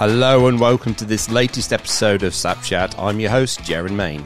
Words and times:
Hello 0.00 0.46
and 0.46 0.58
welcome 0.58 0.94
to 0.94 1.04
this 1.04 1.28
latest 1.28 1.74
episode 1.74 2.22
of 2.22 2.32
Sapchat. 2.32 2.98
I'm 2.98 3.20
your 3.20 3.28
host, 3.28 3.60
Jaron 3.60 3.96
Main. 3.96 4.24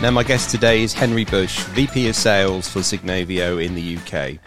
Now, 0.00 0.10
my 0.10 0.22
guest 0.22 0.48
today 0.48 0.82
is 0.82 0.94
Henry 0.94 1.26
Bush, 1.26 1.58
VP 1.64 2.08
of 2.08 2.16
Sales 2.16 2.66
for 2.66 2.78
Signavio 2.78 3.62
in 3.62 3.74
the 3.74 3.98
UK. 3.98 4.38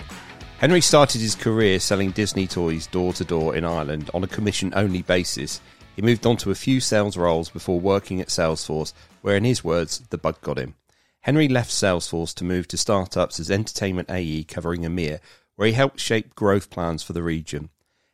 Henry 0.57 0.82
started 0.82 1.21
his 1.21 1.36
career 1.36 1.80
selling 1.80 2.09
Disney 2.09 2.48
toys 2.48 2.87
door 2.87 3.14
to 3.14 3.23
door 3.23 3.56
in 3.56 3.64
Ireland 3.64 4.09
on 4.15 4.23
a 4.23 4.28
commission 4.28 4.73
only 4.75 5.04
basis. 5.04 5.62
He 5.95 6.01
moved 6.01 6.25
on 6.25 6.37
to 6.37 6.51
a 6.51 6.55
few 6.55 6.79
sales 6.79 7.18
roles 7.18 7.50
before 7.50 7.79
working 7.79 8.21
at 8.21 8.29
Salesforce, 8.29 8.93
where, 9.21 9.36
in 9.36 9.43
his 9.43 9.63
words, 9.63 10.00
the 10.09 10.17
bug 10.17 10.39
got 10.41 10.57
him. 10.57 10.75
Henry 11.21 11.47
left 11.47 11.69
Salesforce 11.69 12.33
to 12.36 12.43
move 12.43 12.67
to 12.69 12.77
startups 12.77 13.39
as 13.39 13.51
Entertainment 13.51 14.09
AE 14.09 14.45
covering 14.45 14.81
EMEA, 14.81 15.19
where 15.55 15.67
he 15.67 15.73
helped 15.73 16.00
shape 16.00 16.33
growth 16.33 16.69
plans 16.69 17.04
for 17.04 17.14
the 17.14 17.21
region. 17.21 17.69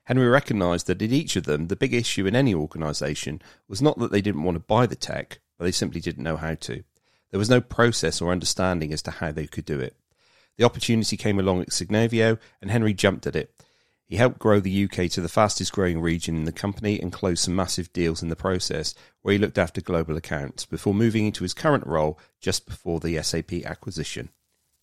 Henry 0.06 0.28
recognised 0.28 0.88
that 0.88 1.02
in 1.02 1.14
each 1.14 1.36
of 1.36 1.44
them, 1.44 1.68
the 1.68 1.76
big 1.76 1.94
issue 1.94 2.26
in 2.26 2.36
any 2.36 2.54
organisation 2.54 3.42
was 3.68 3.82
not 3.82 4.00
that 4.00 4.12
they 4.12 4.22
didn't 4.22 4.44
want 4.44 4.56
to 4.56 4.60
buy 4.60 4.86
the 4.86 4.96
tech, 4.96 5.40
but 5.58 5.66
they 5.66 5.72
simply 5.72 6.02
didn't 6.02 6.24
know 6.24 6.38
how 6.38 6.56
to. 6.56 6.84
There 7.32 7.40
was 7.40 7.50
no 7.50 7.62
process 7.62 8.22
or 8.22 8.32
understanding 8.32 8.92
as 8.92 9.02
to 9.04 9.12
how 9.12 9.32
they 9.32 9.48
could 9.48 9.66
do 9.66 9.80
it. 9.80 9.96
The 10.58 10.64
opportunity 10.64 11.18
came 11.18 11.40
along 11.40 11.62
at 11.62 11.70
Signavio, 11.70 12.40
and 12.62 12.72
Henry 12.72 12.94
jumped 12.94 13.28
at 13.28 13.36
it. 13.36 13.54
He 14.08 14.16
helped 14.16 14.40
grow 14.40 14.62
the 14.62 14.86
UK 14.86 15.10
to 15.12 15.22
the 15.22 15.28
fastest 15.28 15.74
growing 15.74 16.00
region 16.00 16.38
in 16.38 16.46
the 16.46 16.54
company 16.54 16.98
and 16.98 17.12
closed 17.12 17.44
some 17.44 17.56
massive 17.56 17.92
deals 17.92 18.24
in 18.24 18.30
the 18.30 18.38
process, 18.38 18.96
where 19.22 19.34
he 19.34 19.38
looked 19.38 19.58
after 19.58 19.82
global 19.82 20.16
accounts 20.16 20.66
before 20.66 20.94
moving 20.94 21.26
into 21.26 21.44
his 21.44 21.54
current 21.54 21.86
role 21.86 22.18
just 22.40 22.66
before 22.66 23.02
the 23.02 23.22
SAP 23.22 23.66
acquisition. 23.66 24.30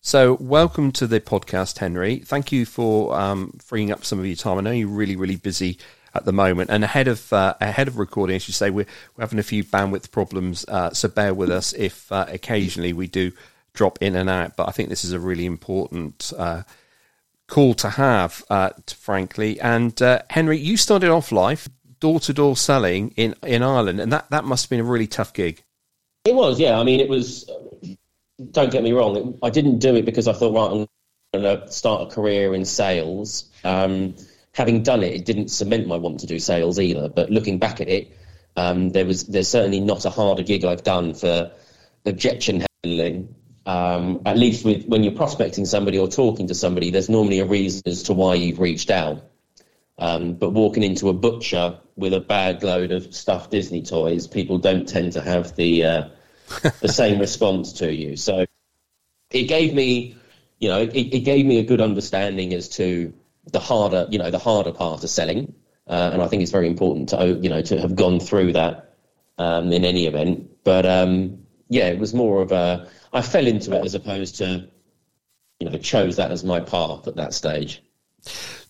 So, 0.01 0.37
welcome 0.39 0.91
to 0.91 1.07
the 1.07 1.19
podcast, 1.19 1.79
Henry. 1.79 2.17
Thank 2.17 2.51
you 2.51 2.67
for 2.67 3.19
um, 3.19 3.57
freeing 3.59 3.91
up 3.91 4.05
some 4.05 4.19
of 4.19 4.27
your 4.27 4.35
time. 4.35 4.59
I 4.59 4.61
know 4.61 4.69
you're 4.69 4.87
really, 4.87 5.15
really 5.15 5.37
busy 5.37 5.79
at 6.13 6.25
the 6.25 6.31
moment. 6.31 6.69
And 6.69 6.83
ahead 6.83 7.07
of 7.07 7.33
uh, 7.33 7.55
ahead 7.59 7.87
of 7.87 7.97
recording, 7.97 8.35
as 8.35 8.47
you 8.47 8.53
say, 8.53 8.69
we're, 8.69 8.85
we're 9.15 9.23
having 9.23 9.39
a 9.39 9.43
few 9.43 9.63
bandwidth 9.63 10.11
problems, 10.11 10.65
uh, 10.67 10.91
so 10.93 11.09
bear 11.09 11.33
with 11.33 11.49
us 11.49 11.73
if 11.73 12.11
uh, 12.11 12.27
occasionally 12.29 12.93
we 12.93 13.07
do 13.07 13.31
drop 13.73 13.97
in 14.03 14.15
and 14.15 14.29
out. 14.29 14.55
But 14.55 14.69
I 14.69 14.71
think 14.71 14.89
this 14.89 15.03
is 15.03 15.13
a 15.13 15.19
really 15.19 15.47
important 15.47 16.31
call 17.47 17.73
to 17.75 17.91
have, 17.91 18.43
uh, 18.49 18.71
frankly. 18.87 19.59
And 19.59 19.99
uh, 20.01 20.21
Henry, 20.29 20.57
you 20.57 20.77
started 20.77 21.09
off 21.09 21.31
life 21.31 21.69
door 21.99 22.19
to 22.19 22.33
door 22.33 22.55
selling 22.55 23.11
in 23.11 23.35
in 23.43 23.63
Ireland, 23.63 23.99
and 23.99 24.11
that 24.11 24.29
that 24.29 24.45
must 24.45 24.65
have 24.65 24.69
been 24.69 24.79
a 24.79 24.83
really 24.83 25.07
tough 25.07 25.33
gig. 25.33 25.63
It 26.25 26.35
was, 26.35 26.59
yeah. 26.59 26.79
I 26.79 26.83
mean, 26.83 26.99
it 26.99 27.09
was. 27.09 27.49
Don't 28.51 28.71
get 28.71 28.83
me 28.83 28.91
wrong. 28.91 29.37
I 29.43 29.49
didn't 29.49 29.79
do 29.79 29.95
it 29.95 30.05
because 30.05 30.27
I 30.27 30.33
thought, 30.33 30.53
right, 30.53 30.87
I'm 31.33 31.41
going 31.41 31.61
to 31.61 31.71
start 31.71 32.01
a 32.01 32.13
career 32.13 32.53
in 32.53 32.65
sales. 32.65 33.49
Um, 33.63 34.15
having 34.53 34.83
done 34.83 35.03
it, 35.03 35.13
it 35.13 35.25
didn't 35.25 35.49
cement 35.49 35.87
my 35.87 35.97
want 35.97 36.19
to 36.21 36.27
do 36.27 36.39
sales 36.39 36.79
either. 36.79 37.07
But 37.07 37.29
looking 37.29 37.59
back 37.59 37.79
at 37.79 37.87
it, 37.87 38.17
um, 38.57 38.89
there 38.91 39.05
was 39.05 39.25
there's 39.25 39.47
certainly 39.47 39.79
not 39.79 40.05
a 40.05 40.09
harder 40.09 40.43
gig 40.43 40.65
I've 40.65 40.83
done 40.83 41.13
for 41.13 41.51
objection 42.05 42.65
handling. 42.83 43.34
Um, 43.65 44.21
at 44.25 44.37
least 44.37 44.63
with 44.63 44.85
when 44.85 45.03
you're 45.03 45.13
prospecting 45.13 45.65
somebody 45.65 45.97
or 45.97 46.07
talking 46.07 46.47
to 46.47 46.55
somebody, 46.55 46.91
there's 46.91 47.09
normally 47.09 47.39
a 47.39 47.45
reason 47.45 47.81
as 47.85 48.03
to 48.03 48.13
why 48.13 48.35
you've 48.35 48.59
reached 48.59 48.91
out. 48.91 49.23
Um, 49.97 50.33
but 50.33 50.51
walking 50.51 50.83
into 50.83 51.09
a 51.09 51.13
butcher 51.13 51.79
with 51.95 52.13
a 52.13 52.19
bag 52.19 52.63
load 52.63 52.91
of 52.91 53.15
stuffed 53.15 53.51
Disney 53.51 53.81
toys, 53.81 54.27
people 54.27 54.57
don't 54.57 54.87
tend 54.87 55.13
to 55.13 55.21
have 55.21 55.55
the 55.55 55.85
uh, 55.85 56.03
the 56.81 56.89
same 56.89 57.19
response 57.19 57.73
to 57.73 57.93
you. 57.93 58.17
So 58.17 58.45
it 59.31 59.43
gave 59.43 59.73
me, 59.73 60.17
you 60.59 60.69
know, 60.69 60.81
it, 60.81 60.93
it 60.93 61.23
gave 61.23 61.45
me 61.45 61.59
a 61.59 61.63
good 61.63 61.81
understanding 61.81 62.53
as 62.53 62.69
to 62.69 63.13
the 63.51 63.59
harder, 63.59 64.07
you 64.09 64.19
know, 64.19 64.31
the 64.31 64.39
harder 64.39 64.71
part 64.71 65.03
of 65.03 65.09
selling. 65.09 65.53
Uh, 65.87 66.11
and 66.13 66.21
I 66.21 66.27
think 66.27 66.41
it's 66.41 66.51
very 66.51 66.67
important 66.67 67.09
to, 67.09 67.39
you 67.41 67.49
know, 67.49 67.61
to 67.61 67.79
have 67.79 67.95
gone 67.95 68.19
through 68.19 68.53
that 68.53 68.95
um, 69.37 69.71
in 69.71 69.85
any 69.85 70.07
event. 70.07 70.49
But 70.63 70.85
um, 70.85 71.44
yeah, 71.69 71.87
it 71.87 71.99
was 71.99 72.13
more 72.13 72.41
of 72.41 72.51
a, 72.51 72.87
I 73.13 73.21
fell 73.21 73.47
into 73.47 73.75
it 73.75 73.85
as 73.85 73.95
opposed 73.95 74.37
to, 74.37 74.67
you 75.59 75.69
know, 75.69 75.77
chose 75.77 76.17
that 76.17 76.31
as 76.31 76.43
my 76.43 76.59
path 76.59 77.07
at 77.07 77.15
that 77.15 77.33
stage. 77.33 77.81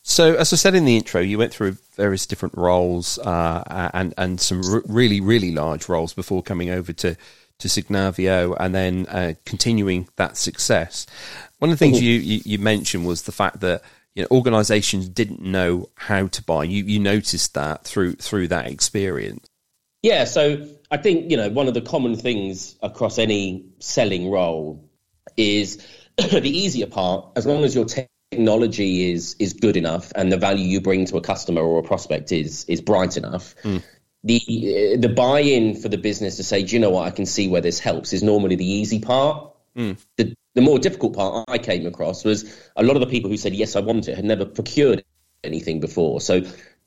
So, 0.07 0.35
as 0.35 0.53
I 0.53 0.55
said 0.55 0.75
in 0.75 0.85
the 0.85 0.97
intro, 0.97 1.19
you 1.19 1.39
went 1.39 1.51
through 1.51 1.77
various 1.95 2.27
different 2.27 2.55
roles 2.55 3.17
uh, 3.17 3.89
and 3.93 4.13
and 4.19 4.39
some 4.39 4.61
r- 4.63 4.83
really 4.85 5.19
really 5.19 5.51
large 5.51 5.89
roles 5.89 6.13
before 6.13 6.43
coming 6.43 6.69
over 6.69 6.93
to 6.93 7.17
to 7.57 7.67
Signavio 7.67 8.55
and 8.59 8.75
then 8.75 9.07
uh, 9.07 9.33
continuing 9.45 10.07
that 10.17 10.37
success. 10.37 11.07
One 11.57 11.71
of 11.71 11.79
the 11.79 11.83
things 11.83 11.97
mm-hmm. 11.97 12.05
you, 12.05 12.19
you, 12.19 12.41
you 12.45 12.59
mentioned 12.59 13.07
was 13.07 13.23
the 13.23 13.31
fact 13.31 13.61
that 13.61 13.81
you 14.13 14.23
know, 14.23 14.27
organizations 14.29 15.09
didn't 15.09 15.41
know 15.41 15.89
how 15.95 16.27
to 16.27 16.43
buy. 16.43 16.65
You 16.65 16.83
you 16.83 16.99
noticed 16.99 17.55
that 17.55 17.83
through 17.83 18.13
through 18.17 18.49
that 18.49 18.67
experience. 18.67 19.49
Yeah, 20.05 20.25
so 20.25 20.67
I 20.91 20.97
think 20.97 21.31
you 21.31 21.37
know 21.37 21.49
one 21.49 21.67
of 21.67 21.73
the 21.73 21.81
common 21.81 22.15
things 22.15 22.75
across 22.83 23.17
any 23.17 23.65
selling 23.79 24.29
role 24.29 24.87
is 25.35 25.83
the 26.17 26.47
easier 26.47 26.85
part. 26.85 27.31
As 27.35 27.47
long 27.47 27.63
as 27.63 27.73
your 27.73 27.85
technology 27.85 29.11
is 29.11 29.35
is 29.39 29.53
good 29.53 29.75
enough 29.75 30.11
and 30.15 30.31
the 30.31 30.37
value 30.37 30.63
you 30.63 30.79
bring 30.79 31.05
to 31.07 31.17
a 31.17 31.21
customer 31.21 31.61
or 31.61 31.79
a 31.79 31.83
prospect 31.83 32.31
is 32.31 32.65
is 32.65 32.81
bright 32.81 33.17
enough. 33.17 33.55
Mm. 33.63 33.81
The 34.23 34.97
the 34.99 35.09
buy-in 35.09 35.73
for 35.73 35.89
the 35.89 35.97
business 35.97 36.37
to 36.37 36.43
say, 36.43 36.61
do 36.61 36.75
you 36.75 36.79
know 36.79 36.91
what, 36.91 37.07
I 37.07 37.09
can 37.09 37.25
see 37.25 37.47
where 37.47 37.61
this 37.61 37.79
helps 37.79 38.13
is 38.13 38.21
normally 38.21 38.57
the 38.57 38.71
easy 38.71 38.99
part. 38.99 39.55
Mm. 39.75 39.97
The 40.17 40.35
the 40.53 40.61
more 40.61 40.77
difficult 40.77 41.15
part 41.15 41.45
I 41.47 41.57
came 41.57 41.87
across 41.87 42.23
was 42.23 42.45
a 42.75 42.83
lot 42.83 42.95
of 42.95 42.99
the 42.99 43.07
people 43.07 43.31
who 43.31 43.37
said, 43.37 43.55
yes, 43.55 43.75
I 43.75 43.79
want 43.79 44.07
it, 44.07 44.15
had 44.15 44.25
never 44.25 44.45
procured 44.45 45.03
anything 45.43 45.79
before. 45.79 46.21
So 46.21 46.43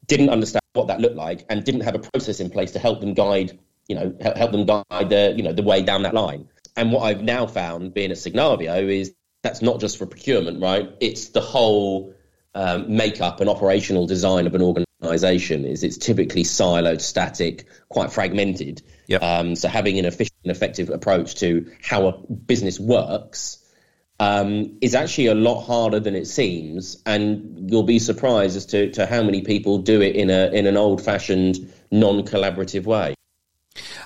didn't 0.06 0.30
understand 0.30 0.62
what 0.78 0.86
that 0.86 1.00
looked 1.00 1.16
like 1.16 1.44
and 1.50 1.64
didn't 1.64 1.82
have 1.82 1.94
a 1.94 1.98
process 1.98 2.40
in 2.40 2.50
place 2.50 2.72
to 2.72 2.78
help 2.78 3.00
them 3.00 3.12
guide, 3.12 3.58
you 3.88 3.96
know, 3.96 4.16
help 4.20 4.52
them 4.52 4.64
guide 4.64 5.10
the, 5.10 5.34
you 5.36 5.42
know, 5.42 5.52
the 5.52 5.62
way 5.62 5.82
down 5.82 6.02
that 6.02 6.14
line. 6.14 6.48
And 6.76 6.92
what 6.92 7.02
I've 7.02 7.22
now 7.22 7.46
found 7.46 7.92
being 7.92 8.12
at 8.12 8.16
Signavio 8.16 8.88
is 8.88 9.12
that's 9.42 9.60
not 9.62 9.80
just 9.80 9.98
for 9.98 10.06
procurement, 10.06 10.62
right? 10.62 10.90
It's 11.00 11.30
the 11.30 11.40
whole 11.40 12.14
um, 12.54 12.96
makeup 12.96 13.40
and 13.40 13.50
operational 13.50 14.06
design 14.06 14.46
of 14.46 14.54
an 14.54 14.62
organization 14.62 15.64
is 15.64 15.82
it's 15.82 15.98
typically 15.98 16.44
siloed, 16.44 17.00
static, 17.00 17.66
quite 17.88 18.12
fragmented. 18.12 18.82
Yep. 19.08 19.22
Um, 19.22 19.56
so 19.56 19.68
having 19.68 19.98
an 19.98 20.04
efficient 20.04 20.36
and 20.44 20.50
effective 20.50 20.90
approach 20.90 21.36
to 21.36 21.70
how 21.82 22.08
a 22.08 22.12
business 22.32 22.78
works 22.78 23.58
um, 24.20 24.76
is 24.80 24.94
actually 24.94 25.26
a 25.26 25.34
lot 25.34 25.62
harder 25.62 26.00
than 26.00 26.14
it 26.14 26.26
seems, 26.26 27.00
and 27.06 27.70
you'll 27.70 27.82
be 27.84 27.98
surprised 27.98 28.56
as 28.56 28.66
to, 28.66 28.90
to 28.92 29.06
how 29.06 29.22
many 29.22 29.42
people 29.42 29.78
do 29.78 30.00
it 30.00 30.16
in 30.16 30.30
a 30.30 30.50
in 30.52 30.66
an 30.66 30.76
old 30.76 31.02
fashioned, 31.02 31.72
non 31.90 32.22
collaborative 32.24 32.84
way. 32.84 33.14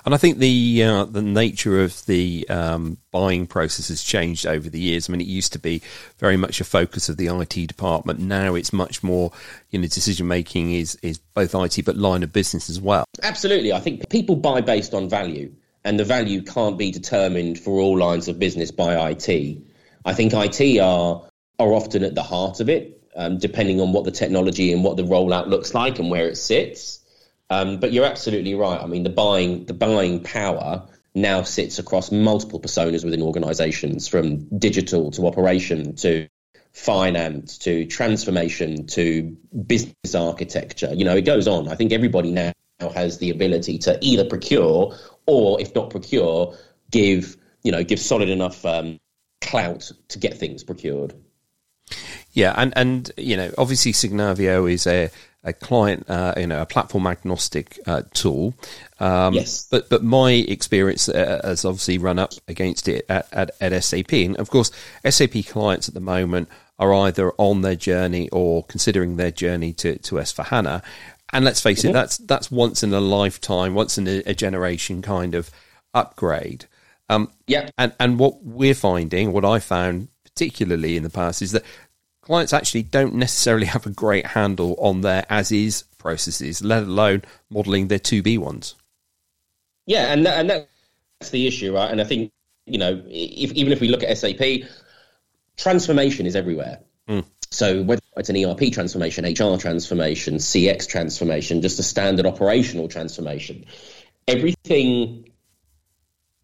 And 0.05 0.13
I 0.13 0.17
think 0.17 0.37
the 0.37 0.83
uh, 0.83 1.05
the 1.05 1.21
nature 1.21 1.81
of 1.81 2.05
the 2.05 2.47
um, 2.49 2.97
buying 3.11 3.47
process 3.47 3.87
has 3.87 4.03
changed 4.03 4.45
over 4.45 4.69
the 4.69 4.79
years. 4.79 5.09
I 5.09 5.11
mean, 5.11 5.21
it 5.21 5.27
used 5.27 5.53
to 5.53 5.59
be 5.59 5.81
very 6.17 6.37
much 6.37 6.61
a 6.61 6.63
focus 6.63 7.09
of 7.09 7.17
the 7.17 7.27
IT 7.27 7.67
department. 7.67 8.19
Now 8.19 8.53
it's 8.53 8.73
much 8.73 9.01
more, 9.01 9.31
you 9.71 9.79
know, 9.79 9.87
decision 9.87 10.27
making 10.27 10.73
is 10.73 10.95
is 11.01 11.17
both 11.17 11.55
IT 11.55 11.85
but 11.85 11.95
line 11.95 12.21
of 12.21 12.33
business 12.33 12.69
as 12.69 12.79
well. 12.79 13.05
Absolutely, 13.23 13.73
I 13.73 13.79
think 13.79 14.07
people 14.09 14.35
buy 14.35 14.61
based 14.61 14.93
on 14.93 15.09
value, 15.09 15.51
and 15.83 15.99
the 15.99 16.05
value 16.05 16.43
can't 16.43 16.77
be 16.77 16.91
determined 16.91 17.59
for 17.59 17.79
all 17.79 17.97
lines 17.97 18.27
of 18.27 18.37
business 18.37 18.71
by 18.71 19.11
IT. 19.11 19.57
I 20.05 20.13
think 20.13 20.33
IT 20.33 20.79
are 20.79 21.23
are 21.59 21.73
often 21.73 22.03
at 22.03 22.15
the 22.15 22.23
heart 22.23 22.59
of 22.59 22.69
it, 22.69 23.03
um, 23.15 23.37
depending 23.37 23.79
on 23.79 23.93
what 23.93 24.05
the 24.05 24.11
technology 24.11 24.73
and 24.73 24.83
what 24.83 24.97
the 24.97 25.03
rollout 25.03 25.47
looks 25.47 25.73
like 25.73 25.99
and 25.99 26.09
where 26.09 26.27
it 26.27 26.37
sits. 26.37 26.99
Um, 27.49 27.79
but 27.79 27.91
you're 27.91 28.05
absolutely 28.05 28.55
right. 28.55 28.81
I 28.81 28.87
mean, 28.87 29.03
the 29.03 29.09
buying 29.09 29.65
the 29.65 29.73
buying 29.73 30.23
power 30.23 30.87
now 31.15 31.43
sits 31.43 31.77
across 31.77 32.11
multiple 32.11 32.59
personas 32.59 33.05
within 33.05 33.21
organisations, 33.21 34.07
from 34.07 34.45
digital 34.57 35.11
to 35.11 35.27
operation 35.27 35.95
to 35.97 36.27
finance 36.73 37.59
to 37.59 37.85
transformation 37.85 38.87
to 38.87 39.37
business 39.67 40.15
architecture. 40.15 40.91
You 40.93 41.05
know, 41.05 41.15
it 41.15 41.21
goes 41.21 41.47
on. 41.47 41.67
I 41.67 41.75
think 41.75 41.91
everybody 41.91 42.31
now 42.31 42.51
has 42.79 43.19
the 43.19 43.29
ability 43.29 43.77
to 43.79 43.97
either 44.01 44.25
procure 44.25 44.97
or, 45.27 45.61
if 45.61 45.75
not 45.75 45.91
procure, 45.91 46.57
give 46.91 47.37
you 47.63 47.71
know 47.71 47.83
give 47.83 47.99
solid 47.99 48.29
enough 48.29 48.65
um, 48.65 48.99
clout 49.43 49.91
to 50.09 50.19
get 50.19 50.37
things 50.37 50.63
procured. 50.63 51.13
Yeah, 52.31 52.53
and 52.57 52.73
and 52.75 53.11
you 53.17 53.37
know, 53.37 53.51
obviously 53.57 53.91
Signavio 53.93 54.71
is 54.71 54.87
a 54.87 55.09
a 55.43 55.53
client, 55.53 56.09
uh, 56.09 56.33
you 56.37 56.47
know, 56.47 56.61
a 56.61 56.65
platform 56.65 57.05
agnostic 57.05 57.77
uh, 57.85 58.03
tool. 58.13 58.53
Um, 58.99 59.33
yes. 59.33 59.67
But 59.69 59.89
but 59.89 60.03
my 60.03 60.31
experience 60.31 61.09
uh, 61.09 61.41
has 61.43 61.65
obviously 61.65 61.97
run 61.97 62.17
up 62.17 62.33
against 62.47 62.87
it 62.87 63.05
at, 63.09 63.27
at, 63.31 63.51
at, 63.59 63.83
SAP, 63.83 64.13
and 64.13 64.37
of 64.37 64.49
course, 64.49 64.71
SAP 65.07 65.45
clients 65.47 65.87
at 65.87 65.93
the 65.93 65.99
moment 65.99 66.49
are 66.79 66.93
either 66.93 67.33
on 67.37 67.61
their 67.61 67.75
journey 67.75 68.29
or 68.29 68.63
considering 68.63 69.17
their 69.17 69.31
journey 69.31 69.73
to 69.73 69.97
to 69.99 70.15
S4HANA. 70.15 70.81
And 71.31 71.43
let's 71.45 71.61
face 71.61 71.79
mm-hmm. 71.79 71.89
it, 71.89 71.93
that's 71.93 72.17
that's 72.19 72.49
once 72.49 72.83
in 72.83 72.93
a 72.93 73.01
lifetime, 73.01 73.73
once 73.73 73.97
in 73.97 74.07
a, 74.07 74.23
a 74.25 74.33
generation 74.33 75.01
kind 75.01 75.35
of 75.35 75.51
upgrade. 75.93 76.65
Um, 77.13 77.31
yeah. 77.47 77.69
And, 77.77 77.93
and 77.99 78.19
what 78.19 78.43
we're 78.43 78.73
finding, 78.73 79.31
what 79.31 79.45
I 79.45 79.59
found 79.59 80.09
particularly 80.23 80.97
in 80.97 81.03
the 81.03 81.09
past, 81.09 81.41
is 81.41 81.51
that 81.51 81.63
clients 82.21 82.53
actually 82.53 82.83
don't 82.83 83.15
necessarily 83.15 83.65
have 83.67 83.85
a 83.85 83.91
great 83.91 84.25
handle 84.25 84.75
on 84.79 85.01
their 85.01 85.25
as 85.29 85.51
is 85.51 85.83
processes, 85.97 86.63
let 86.63 86.83
alone 86.83 87.23
modeling 87.49 87.87
their 87.87 87.99
to 87.99 88.21
be 88.21 88.37
ones. 88.37 88.75
Yeah, 89.85 90.13
and 90.13 90.25
that, 90.25 90.39
and 90.39 90.49
that's 90.49 91.29
the 91.29 91.47
issue, 91.47 91.73
right? 91.75 91.91
And 91.91 91.99
I 91.99 92.05
think 92.05 92.31
you 92.65 92.77
know, 92.77 93.01
if, 93.07 93.51
even 93.53 93.73
if 93.73 93.81
we 93.81 93.89
look 93.89 94.03
at 94.03 94.17
SAP, 94.17 94.69
transformation 95.57 96.25
is 96.25 96.35
everywhere. 96.35 96.79
Mm. 97.07 97.25
So 97.51 97.83
whether 97.83 98.01
it's 98.17 98.29
an 98.29 98.37
ERP 98.43 98.71
transformation, 98.71 99.25
HR 99.25 99.57
transformation, 99.57 100.35
CX 100.35 100.87
transformation, 100.87 101.61
just 101.61 101.79
a 101.79 101.83
standard 101.83 102.25
operational 102.25 102.87
transformation, 102.87 103.65
everything 104.27 105.29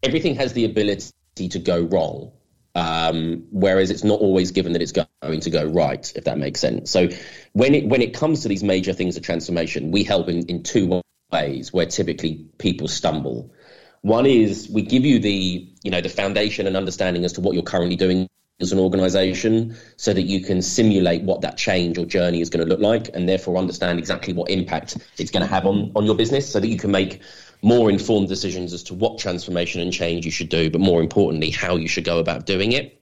everything 0.02 0.36
has 0.36 0.52
the 0.52 0.64
ability 0.64 1.12
to 1.36 1.58
go 1.58 1.80
wrong. 1.80 2.32
Um, 2.74 3.46
whereas 3.50 3.90
it's 3.90 4.04
not 4.04 4.20
always 4.20 4.52
given 4.52 4.74
that 4.74 4.82
it's 4.82 4.92
going 4.92 5.40
to 5.40 5.50
go 5.50 5.64
right, 5.64 6.12
if 6.14 6.24
that 6.24 6.38
makes 6.38 6.60
sense. 6.60 6.90
So 6.90 7.08
when 7.52 7.74
it 7.74 7.88
when 7.88 8.00
it 8.00 8.14
comes 8.14 8.42
to 8.42 8.48
these 8.48 8.62
major 8.62 8.92
things 8.92 9.16
of 9.16 9.24
transformation, 9.24 9.90
we 9.90 10.04
help 10.04 10.28
in, 10.28 10.46
in 10.46 10.62
two 10.62 11.02
ways 11.32 11.72
where 11.72 11.86
typically 11.86 12.46
people 12.58 12.86
stumble. 12.86 13.52
One 14.02 14.24
is 14.24 14.70
we 14.70 14.82
give 14.82 15.04
you 15.04 15.18
the 15.18 15.68
you 15.82 15.90
know 15.90 16.00
the 16.00 16.08
foundation 16.08 16.68
and 16.68 16.76
understanding 16.76 17.24
as 17.24 17.32
to 17.34 17.40
what 17.40 17.54
you're 17.54 17.64
currently 17.64 17.96
doing 17.96 18.28
as 18.60 18.72
an 18.72 18.78
organization 18.78 19.76
so 19.96 20.12
that 20.12 20.22
you 20.22 20.40
can 20.40 20.62
simulate 20.62 21.22
what 21.22 21.40
that 21.40 21.56
change 21.56 21.98
or 21.98 22.04
journey 22.04 22.40
is 22.40 22.50
going 22.50 22.64
to 22.64 22.68
look 22.68 22.80
like 22.80 23.14
and 23.14 23.28
therefore 23.28 23.56
understand 23.56 23.98
exactly 23.98 24.34
what 24.34 24.50
impact 24.50 24.98
it's 25.18 25.30
going 25.30 25.42
to 25.42 25.46
have 25.46 25.66
on, 25.66 25.92
on 25.96 26.04
your 26.04 26.14
business 26.14 26.50
so 26.50 26.60
that 26.60 26.68
you 26.68 26.76
can 26.76 26.90
make 26.90 27.20
more 27.62 27.90
informed 27.90 28.28
decisions 28.28 28.72
as 28.72 28.84
to 28.84 28.94
what 28.94 29.18
transformation 29.18 29.80
and 29.80 29.92
change 29.92 30.24
you 30.24 30.30
should 30.30 30.48
do, 30.48 30.70
but 30.70 30.80
more 30.80 31.00
importantly, 31.00 31.50
how 31.50 31.76
you 31.76 31.88
should 31.88 32.04
go 32.04 32.18
about 32.18 32.46
doing 32.46 32.72
it. 32.72 33.00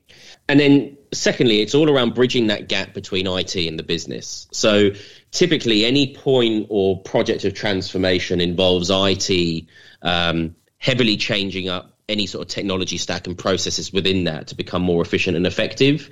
And 0.49 0.59
then, 0.59 0.97
secondly, 1.13 1.61
it's 1.61 1.75
all 1.75 1.91
around 1.91 2.15
bridging 2.15 2.47
that 2.47 2.69
gap 2.69 2.95
between 2.95 3.27
IT 3.27 3.55
and 3.55 3.79
the 3.79 3.83
business. 3.83 4.47
So, 4.51 4.91
typically, 5.31 5.85
any 5.85 6.15
point 6.15 6.69
or 6.71 7.03
project 7.03 7.45
of 7.45 7.53
transformation 7.55 8.41
involves 8.41 8.91
IT 8.91 9.67
um, 10.01 10.57
heavily 10.79 11.19
changing 11.19 11.69
up 11.69 11.93
any 12.09 12.27
sort 12.27 12.47
of 12.47 12.49
technology 12.49 12.97
stack 12.97 13.27
and 13.27 13.37
processes 13.37 13.93
within 13.93 14.25
that 14.25 14.49
to 14.49 14.55
become 14.55 14.81
more 14.81 15.03
efficient 15.03 15.37
and 15.37 15.47
effective. 15.47 16.11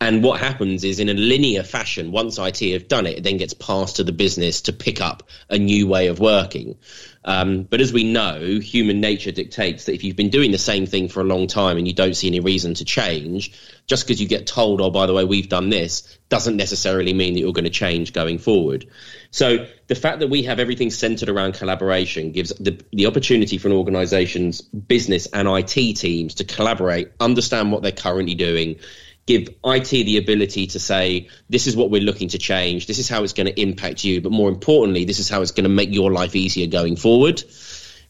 And 0.00 0.24
what 0.24 0.40
happens 0.40 0.82
is, 0.82 0.98
in 0.98 1.08
a 1.08 1.14
linear 1.14 1.62
fashion, 1.62 2.10
once 2.10 2.38
IT 2.38 2.60
have 2.72 2.88
done 2.88 3.06
it, 3.06 3.18
it 3.18 3.24
then 3.24 3.36
gets 3.36 3.54
passed 3.54 3.96
to 3.96 4.04
the 4.04 4.12
business 4.12 4.62
to 4.62 4.72
pick 4.72 5.00
up 5.00 5.24
a 5.48 5.58
new 5.58 5.86
way 5.86 6.08
of 6.08 6.18
working. 6.18 6.76
Um, 7.24 7.62
but 7.62 7.80
as 7.80 7.92
we 7.92 8.04
know, 8.04 8.60
human 8.60 9.00
nature 9.00 9.32
dictates 9.32 9.86
that 9.86 9.94
if 9.94 10.04
you've 10.04 10.16
been 10.16 10.28
doing 10.28 10.50
the 10.50 10.58
same 10.58 10.84
thing 10.84 11.08
for 11.08 11.20
a 11.20 11.24
long 11.24 11.46
time 11.46 11.78
and 11.78 11.88
you 11.88 11.94
don't 11.94 12.14
see 12.14 12.28
any 12.28 12.40
reason 12.40 12.74
to 12.74 12.84
change, 12.84 13.52
just 13.86 14.04
because 14.04 14.20
you 14.20 14.28
get 14.28 14.46
told, 14.46 14.82
oh, 14.82 14.90
by 14.90 15.06
the 15.06 15.14
way, 15.14 15.24
we've 15.24 15.48
done 15.48 15.70
this, 15.70 16.18
doesn't 16.28 16.56
necessarily 16.56 17.14
mean 17.14 17.34
that 17.34 17.40
you're 17.40 17.52
going 17.52 17.64
to 17.64 17.70
change 17.70 18.12
going 18.12 18.38
forward. 18.38 18.86
So 19.30 19.66
the 19.86 19.94
fact 19.94 20.20
that 20.20 20.28
we 20.28 20.42
have 20.42 20.60
everything 20.60 20.90
centered 20.90 21.30
around 21.30 21.54
collaboration 21.54 22.32
gives 22.32 22.50
the, 22.50 22.78
the 22.92 23.06
opportunity 23.06 23.56
for 23.56 23.68
an 23.68 23.74
organization's 23.74 24.60
business 24.60 25.26
and 25.26 25.48
IT 25.48 25.94
teams 25.96 26.34
to 26.34 26.44
collaborate, 26.44 27.10
understand 27.20 27.72
what 27.72 27.82
they're 27.82 27.92
currently 27.92 28.34
doing, 28.34 28.76
give 29.26 29.48
IT 29.64 29.88
the 29.88 30.18
ability 30.18 30.66
to 30.68 30.78
say, 30.78 31.28
this 31.48 31.66
is 31.66 31.76
what 31.76 31.90
we're 31.90 32.02
looking 32.02 32.28
to 32.28 32.38
change, 32.38 32.86
this 32.86 32.98
is 32.98 33.08
how 33.08 33.22
it's 33.22 33.32
going 33.32 33.46
to 33.46 33.60
impact 33.60 34.04
you, 34.04 34.20
but 34.20 34.32
more 34.32 34.48
importantly, 34.48 35.04
this 35.04 35.18
is 35.18 35.28
how 35.28 35.40
it's 35.40 35.52
going 35.52 35.64
to 35.64 35.70
make 35.70 35.92
your 35.92 36.12
life 36.12 36.36
easier 36.36 36.66
going 36.66 36.96
forward. 36.96 37.42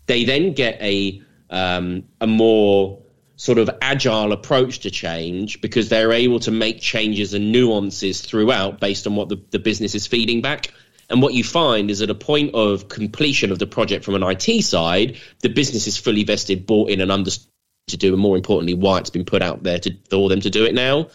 They 0.07 0.25
then 0.25 0.53
get 0.53 0.81
a 0.83 1.23
um, 1.51 2.05
a 2.21 2.27
more 2.27 3.03
sort 3.37 3.59
of 3.59 3.71
agile 3.81 4.33
approach 4.33 4.81
to 4.81 4.91
change 4.91 5.61
because 5.61 5.89
they're 5.89 6.13
able 6.13 6.41
to 6.41 6.51
make 6.51 6.81
changes 6.81 7.35
and 7.35 7.53
nuances 7.53 8.21
throughout 8.21 8.81
based 8.81 9.07
on 9.07 9.17
what 9.17 9.29
the, 9.29 9.43
the 9.51 9.59
business 9.59 9.95
is 9.95 10.07
feeding 10.07 10.41
back. 10.41 10.73
And 11.11 11.21
what 11.21 11.35
you 11.35 11.45
find 11.45 11.91
is 11.91 12.01
at 12.01 12.11
a 12.11 12.15
point 12.15 12.55
of 12.55 12.89
completion 12.89 13.53
of 13.53 13.59
the 13.59 13.67
project 13.67 14.05
from 14.05 14.15
an 14.15 14.23
IT 14.23 14.63
side, 14.63 15.19
the 15.41 15.49
business 15.49 15.87
is 15.87 15.97
fully 15.97 16.25
vested, 16.25 16.67
bought 16.67 16.91
in, 16.91 17.01
and 17.01 17.13
understood 17.13 17.51
to 17.89 17.97
do, 17.97 18.13
and 18.13 18.23
more 18.23 18.37
importantly, 18.37 18.75
why 18.75 18.99
it's 18.99 19.11
been 19.11 19.25
put 19.25 19.43
out 19.43 19.63
there 19.63 19.79
to, 19.79 19.97
for 20.11 20.29
them 20.29 20.41
to 20.41 20.51
do 20.51 20.65
it 20.65 20.75
now. 20.75 21.09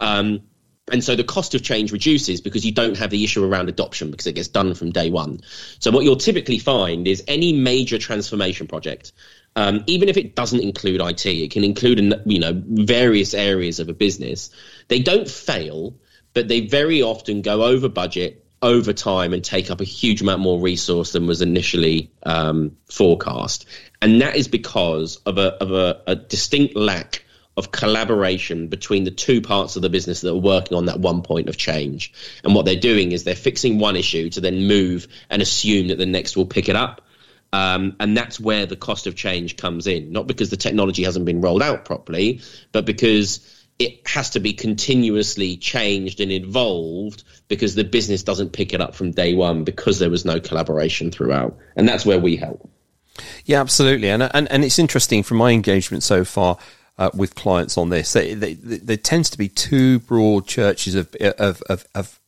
Um, 0.00 0.42
and 0.90 1.02
so 1.02 1.16
the 1.16 1.24
cost 1.24 1.54
of 1.54 1.62
change 1.62 1.90
reduces 1.90 2.40
because 2.40 2.64
you 2.64 2.72
don't 2.72 2.96
have 2.96 3.10
the 3.10 3.24
issue 3.24 3.44
around 3.44 3.68
adoption 3.68 4.10
because 4.10 4.26
it 4.26 4.34
gets 4.34 4.48
done 4.48 4.74
from 4.74 4.92
day 4.92 5.10
one. 5.10 5.40
So 5.80 5.90
what 5.90 6.04
you'll 6.04 6.16
typically 6.16 6.58
find 6.58 7.08
is 7.08 7.24
any 7.26 7.52
major 7.52 7.98
transformation 7.98 8.68
project, 8.68 9.12
um, 9.56 9.82
even 9.86 10.08
if 10.08 10.16
it 10.16 10.36
doesn't 10.36 10.60
include 10.60 11.00
IT, 11.00 11.26
it 11.26 11.50
can 11.50 11.64
include 11.64 11.98
you 12.26 12.38
know 12.38 12.52
various 12.54 13.34
areas 13.34 13.80
of 13.80 13.88
a 13.88 13.94
business. 13.94 14.50
They 14.86 15.00
don't 15.00 15.28
fail, 15.28 15.94
but 16.34 16.46
they 16.46 16.60
very 16.60 17.02
often 17.02 17.42
go 17.42 17.64
over 17.64 17.88
budget 17.88 18.46
over 18.62 18.92
time 18.92 19.32
and 19.32 19.44
take 19.44 19.70
up 19.70 19.80
a 19.80 19.84
huge 19.84 20.22
amount 20.22 20.40
more 20.40 20.60
resource 20.60 21.12
than 21.12 21.26
was 21.26 21.42
initially 21.42 22.10
um, 22.22 22.76
forecast. 22.90 23.66
And 24.00 24.20
that 24.20 24.36
is 24.36 24.48
because 24.48 25.16
of 25.26 25.38
a, 25.38 25.54
of 25.62 25.72
a, 25.72 26.02
a 26.06 26.16
distinct 26.16 26.76
lack 26.76 27.24
of 27.56 27.72
collaboration 27.72 28.68
between 28.68 29.04
the 29.04 29.10
two 29.10 29.40
parts 29.40 29.76
of 29.76 29.82
the 29.82 29.88
business 29.88 30.20
that 30.20 30.30
are 30.30 30.36
working 30.36 30.76
on 30.76 30.86
that 30.86 31.00
one 31.00 31.22
point 31.22 31.48
of 31.48 31.56
change. 31.56 32.12
And 32.44 32.54
what 32.54 32.66
they're 32.66 32.76
doing 32.76 33.12
is 33.12 33.24
they're 33.24 33.34
fixing 33.34 33.78
one 33.78 33.96
issue 33.96 34.28
to 34.30 34.40
then 34.40 34.66
move 34.66 35.08
and 35.30 35.40
assume 35.40 35.88
that 35.88 35.96
the 35.96 36.06
next 36.06 36.36
will 36.36 36.46
pick 36.46 36.68
it 36.68 36.76
up. 36.76 37.02
Um, 37.52 37.96
and 38.00 38.16
that's 38.16 38.38
where 38.38 38.66
the 38.66 38.76
cost 38.76 39.06
of 39.06 39.14
change 39.14 39.56
comes 39.56 39.86
in, 39.86 40.12
not 40.12 40.26
because 40.26 40.50
the 40.50 40.58
technology 40.58 41.04
hasn't 41.04 41.24
been 41.24 41.40
rolled 41.40 41.62
out 41.62 41.86
properly, 41.86 42.42
but 42.72 42.84
because 42.84 43.40
it 43.78 44.06
has 44.06 44.30
to 44.30 44.40
be 44.40 44.52
continuously 44.52 45.56
changed 45.56 46.20
and 46.20 46.32
evolved 46.32 47.24
because 47.48 47.74
the 47.74 47.84
business 47.84 48.22
doesn't 48.22 48.52
pick 48.52 48.74
it 48.74 48.80
up 48.80 48.94
from 48.94 49.12
day 49.12 49.34
one 49.34 49.64
because 49.64 49.98
there 49.98 50.10
was 50.10 50.24
no 50.24 50.40
collaboration 50.40 51.10
throughout. 51.10 51.56
And 51.76 51.88
that's 51.88 52.04
where 52.04 52.18
we 52.18 52.36
help. 52.36 52.68
Yeah, 53.44 53.60
absolutely. 53.60 54.10
And, 54.10 54.22
and, 54.22 54.50
and 54.50 54.64
it's 54.64 54.78
interesting 54.78 55.22
from 55.22 55.38
my 55.38 55.50
engagement 55.50 56.02
so 56.02 56.24
far. 56.24 56.58
Uh, 56.98 57.10
with 57.12 57.34
clients 57.34 57.76
on 57.76 57.90
this, 57.90 58.14
they, 58.14 58.32
they, 58.32 58.54
they, 58.54 58.78
there 58.78 58.96
tends 58.96 59.28
to 59.28 59.36
be 59.36 59.50
two 59.50 59.98
broad 59.98 60.46
churches 60.46 60.94
of, 60.94 61.14
of, 61.38 61.60
of, 61.68 61.86
of 61.94 62.18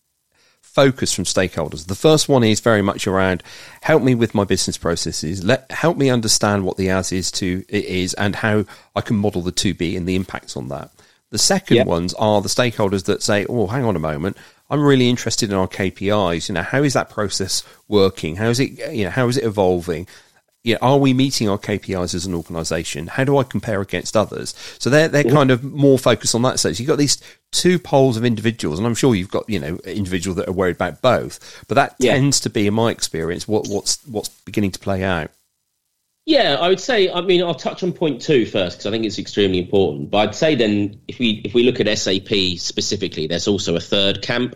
focus 0.79 1.13
from 1.13 1.25
stakeholders. 1.25 1.87
The 1.87 1.97
first 1.97 2.29
one 2.29 2.45
is 2.45 2.61
very 2.61 2.83
much 2.83 3.09
around 3.09 3.43
help 3.81 4.01
me 4.01 4.15
with 4.15 4.33
my 4.33 4.45
business 4.45 4.79
processes. 4.79 5.43
Let 5.43 5.73
help 5.73 5.97
me 5.97 6.09
understand 6.09 6.65
what 6.65 6.77
the 6.77 6.91
as 6.91 7.11
is 7.11 7.33
to 7.33 7.65
it 7.69 7.85
is 7.85 8.15
and 8.15 8.37
how 8.37 8.65
I 8.95 9.01
can 9.01 9.17
model 9.17 9.43
the 9.43 9.51
to 9.51 9.75
be 9.75 9.97
and 9.97 10.07
the 10.07 10.15
impacts 10.15 10.57
on 10.57 10.69
that. 10.69 10.93
The 11.31 11.39
second 11.39 11.79
yep. 11.79 11.89
ones 11.89 12.15
are 12.15 12.41
the 12.41 12.49
stakeholders 12.49 13.07
that 13.07 13.25
say, 13.25 13.45
"Oh, 13.49 13.67
hang 13.67 13.85
on 13.85 13.97
a 13.97 13.99
moment. 13.99 14.37
I'm 14.71 14.83
really 14.85 15.09
interested 15.09 15.51
in 15.51 15.57
our 15.57 15.67
KPIs. 15.67 16.49
You 16.49 16.55
know, 16.55 16.63
how 16.63 16.85
is 16.85 16.93
that 16.93 17.11
process 17.11 17.65
working? 17.89 18.37
How 18.37 18.47
is 18.47 18.61
it? 18.61 18.95
You 18.95 19.05
know, 19.05 19.11
how 19.11 19.27
is 19.27 19.37
it 19.37 19.45
evolving? 19.45 20.07
You 20.69 20.75
know, 20.75 20.81
are 20.83 20.99
we 20.99 21.15
meeting 21.15 21.49
our 21.49 21.57
KPIs 21.57 22.15
as 22.15 22.27
an 22.27 22.35
organisation? 22.35 23.07
How 23.07 23.25
do 23.25 23.39
I 23.39 23.43
compare 23.43 23.81
against 23.81 24.17
others? 24.17 24.55
So 24.79 24.91
they're 24.91 25.09
they're 25.09 25.25
mm-hmm. 25.25 25.35
kind 25.35 25.51
of 25.51 25.65
more 25.65 25.99
focused 25.99 26.35
on 26.35 26.43
that. 26.43 26.61
So 26.61 26.69
you've 26.69 26.87
got 26.87 26.99
these 26.99 27.23
two 27.53 27.79
poles 27.79 28.19
of 28.19 28.25
individuals, 28.25 28.79
and 28.79 28.87
I'm 28.87 28.95
sure 28.95 29.15
you've 29.15 29.31
got 29.31 29.49
you 29.49 29.59
know 29.59 29.79
individuals 29.85 30.37
that 30.37 30.47
are 30.47 30.53
worried 30.53 30.77
about 30.77 31.01
both. 31.01 31.65
But 31.69 31.77
that 31.77 31.97
yeah. 31.99 32.13
tends 32.13 32.41
to 32.41 32.51
be, 32.51 32.67
in 32.67 32.75
my 32.75 32.91
experience, 32.91 33.49
what 33.49 33.67
what's 33.67 34.05
what's 34.07 34.29
beginning 34.29 34.73
to 34.73 34.79
play 34.79 35.03
out. 35.03 35.31
Yeah, 36.27 36.59
I 36.61 36.69
would 36.69 36.81
say. 36.81 37.11
I 37.11 37.23
mean, 37.23 37.43
I'll 37.43 37.55
touch 37.55 37.83
on 37.83 37.95
point 37.95 38.21
two 38.21 38.45
first 38.45 38.77
because 38.77 38.87
I 38.87 38.91
think 38.91 39.07
it's 39.07 39.19
extremely 39.19 39.61
important. 39.61 40.11
But 40.11 40.19
I'd 40.19 40.35
say 40.35 40.55
then, 40.55 41.01
if 41.09 41.19
we 41.19 41.41
if 41.47 41.55
we 41.55 41.63
look 41.63 41.81
at 41.81 41.99
SAP 41.99 42.59
specifically, 42.59 43.27
there's 43.27 43.49
also 43.49 43.75
a 43.75 43.81
third 43.81 44.21
camp. 44.21 44.55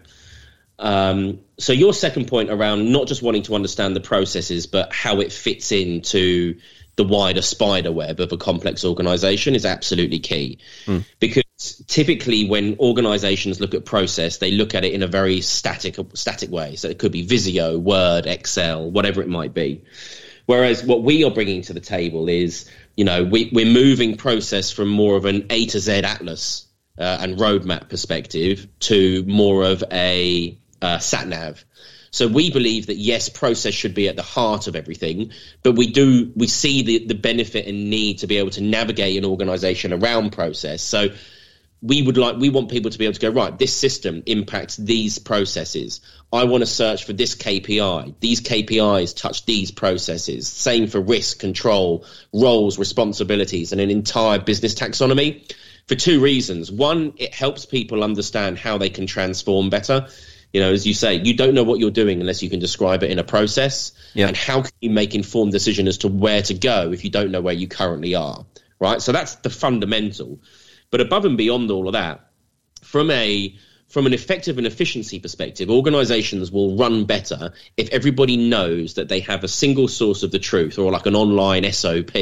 Um, 0.82 1.38
so 1.58 1.72
your 1.72 1.94
second 1.94 2.26
point 2.26 2.50
around 2.50 2.90
not 2.90 3.06
just 3.06 3.22
wanting 3.22 3.44
to 3.44 3.54
understand 3.54 3.94
the 3.94 4.00
processes, 4.00 4.66
but 4.66 4.92
how 4.92 5.20
it 5.20 5.32
fits 5.32 5.70
into 5.70 6.58
the 6.96 7.04
wider 7.04 7.40
spider 7.40 7.92
web 7.92 8.20
of 8.20 8.32
a 8.32 8.36
complex 8.36 8.84
organization 8.84 9.54
is 9.54 9.64
absolutely 9.64 10.18
key. 10.18 10.58
Mm. 10.86 11.04
Because 11.20 11.44
typically 11.86 12.48
when 12.48 12.76
organizations 12.80 13.60
look 13.60 13.74
at 13.74 13.84
process, 13.84 14.38
they 14.38 14.50
look 14.50 14.74
at 14.74 14.84
it 14.84 14.92
in 14.92 15.04
a 15.04 15.06
very 15.06 15.40
static 15.40 15.96
static 16.14 16.50
way. 16.50 16.74
So 16.74 16.88
it 16.88 16.98
could 16.98 17.12
be 17.12 17.22
Visio, 17.22 17.78
Word, 17.78 18.26
Excel, 18.26 18.90
whatever 18.90 19.22
it 19.22 19.28
might 19.28 19.54
be. 19.54 19.84
Whereas 20.46 20.82
what 20.82 21.04
we 21.04 21.22
are 21.24 21.30
bringing 21.30 21.62
to 21.62 21.72
the 21.72 21.80
table 21.80 22.28
is, 22.28 22.68
you 22.96 23.04
know, 23.04 23.22
we, 23.22 23.50
we're 23.52 23.72
moving 23.72 24.16
process 24.16 24.72
from 24.72 24.88
more 24.88 25.16
of 25.16 25.26
an 25.26 25.46
A 25.50 25.66
to 25.66 25.78
Z 25.78 25.92
atlas 25.92 26.66
uh, 26.98 27.18
and 27.20 27.38
roadmap 27.38 27.88
perspective 27.88 28.66
to 28.80 29.22
more 29.28 29.64
of 29.64 29.84
a 29.92 30.58
uh, 30.82 30.98
sat 30.98 31.26
nav. 31.26 31.64
So 32.10 32.28
we 32.28 32.50
believe 32.50 32.88
that 32.88 32.96
yes, 32.96 33.30
process 33.30 33.72
should 33.72 33.94
be 33.94 34.08
at 34.08 34.16
the 34.16 34.22
heart 34.22 34.66
of 34.66 34.76
everything, 34.76 35.32
but 35.62 35.72
we 35.72 35.90
do 35.90 36.30
we 36.36 36.46
see 36.46 36.82
the 36.82 37.06
the 37.06 37.14
benefit 37.14 37.66
and 37.66 37.88
need 37.88 38.18
to 38.18 38.26
be 38.26 38.36
able 38.36 38.50
to 38.50 38.60
navigate 38.60 39.16
an 39.16 39.24
organization 39.24 39.94
around 39.94 40.32
process. 40.32 40.82
So 40.82 41.08
we 41.80 42.02
would 42.02 42.18
like 42.18 42.36
we 42.36 42.50
want 42.50 42.70
people 42.70 42.90
to 42.90 42.98
be 42.98 43.06
able 43.06 43.14
to 43.14 43.20
go 43.20 43.30
right 43.30 43.58
this 43.58 43.74
system 43.74 44.22
impacts 44.26 44.76
these 44.76 45.18
processes. 45.18 46.02
I 46.32 46.44
want 46.44 46.60
to 46.60 46.66
search 46.66 47.04
for 47.04 47.14
this 47.14 47.34
kpi 47.34 48.14
these 48.20 48.42
kpis 48.42 49.16
touch 49.16 49.46
these 49.46 49.70
processes. 49.70 50.48
Same 50.48 50.88
for 50.88 51.00
risk 51.00 51.38
control 51.38 52.04
roles 52.32 52.78
responsibilities 52.78 53.72
and 53.72 53.80
an 53.80 53.90
entire 53.90 54.38
business 54.38 54.74
taxonomy. 54.74 55.50
For 55.88 55.96
two 55.96 56.20
reasons. 56.20 56.70
One 56.70 57.14
it 57.16 57.34
helps 57.34 57.64
people 57.64 58.04
understand 58.04 58.58
how 58.58 58.78
they 58.78 58.90
can 58.90 59.06
transform 59.06 59.70
better 59.70 60.08
you 60.52 60.60
know 60.60 60.72
as 60.72 60.86
you 60.86 60.94
say 60.94 61.14
you 61.14 61.34
don't 61.34 61.54
know 61.54 61.64
what 61.64 61.80
you're 61.80 61.90
doing 61.90 62.20
unless 62.20 62.42
you 62.42 62.50
can 62.50 62.60
describe 62.60 63.02
it 63.02 63.10
in 63.10 63.18
a 63.18 63.24
process. 63.24 63.92
Yeah. 64.14 64.28
and 64.28 64.36
how 64.36 64.62
can 64.62 64.72
you 64.80 64.90
make 64.90 65.14
informed 65.14 65.52
decision 65.52 65.88
as 65.88 65.98
to 65.98 66.08
where 66.08 66.42
to 66.42 66.54
go 66.54 66.92
if 66.92 67.04
you 67.04 67.10
don't 67.10 67.30
know 67.30 67.40
where 67.40 67.54
you 67.54 67.68
currently 67.68 68.14
are 68.14 68.44
right? 68.82 69.00
So 69.00 69.12
that's 69.12 69.36
the 69.36 69.48
fundamental. 69.48 70.40
But 70.90 71.00
above 71.00 71.24
and 71.24 71.38
beyond 71.38 71.70
all 71.70 71.86
of 71.86 71.92
that, 71.94 72.28
from 72.82 73.10
a 73.10 73.56
from 73.88 74.06
an 74.06 74.14
effective 74.14 74.56
and 74.56 74.66
efficiency 74.66 75.20
perspective, 75.20 75.70
organizations 75.70 76.50
will 76.50 76.76
run 76.76 77.04
better 77.04 77.52
if 77.76 77.90
everybody 77.90 78.38
knows 78.38 78.94
that 78.94 79.08
they 79.08 79.20
have 79.20 79.44
a 79.44 79.48
single 79.48 79.86
source 79.86 80.22
of 80.22 80.30
the 80.30 80.38
truth 80.38 80.78
or 80.78 80.90
like 80.90 81.04
an 81.04 81.14
online 81.14 81.70
SOP 81.72 82.12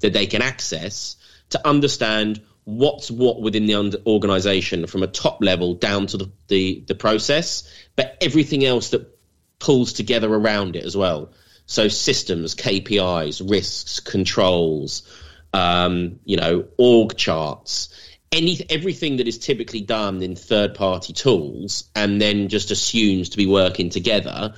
that 0.00 0.12
they 0.12 0.26
can 0.26 0.42
access 0.42 1.16
to 1.50 1.66
understand 1.66 2.42
what's 2.68 3.10
what 3.10 3.40
within 3.40 3.64
the 3.64 4.02
organization 4.06 4.86
from 4.86 5.02
a 5.02 5.06
top 5.06 5.42
level 5.42 5.72
down 5.72 6.06
to 6.06 6.18
the, 6.18 6.30
the, 6.48 6.84
the 6.86 6.94
process, 6.94 7.66
but 7.96 8.18
everything 8.20 8.62
else 8.62 8.90
that 8.90 9.18
pulls 9.58 9.94
together 9.94 10.32
around 10.32 10.76
it 10.76 10.84
as 10.84 10.94
well. 10.94 11.30
So 11.64 11.88
systems, 11.88 12.54
KPIs, 12.54 13.48
risks, 13.50 14.00
controls, 14.00 15.02
um, 15.54 16.20
you 16.26 16.36
know, 16.36 16.66
org 16.76 17.16
charts, 17.16 17.88
any 18.30 18.58
everything 18.68 19.16
that 19.16 19.26
is 19.26 19.38
typically 19.38 19.80
done 19.80 20.22
in 20.22 20.36
third 20.36 20.74
party 20.74 21.14
tools 21.14 21.88
and 21.96 22.20
then 22.20 22.48
just 22.48 22.70
assumes 22.70 23.30
to 23.30 23.38
be 23.38 23.46
working 23.46 23.88
together. 23.88 24.54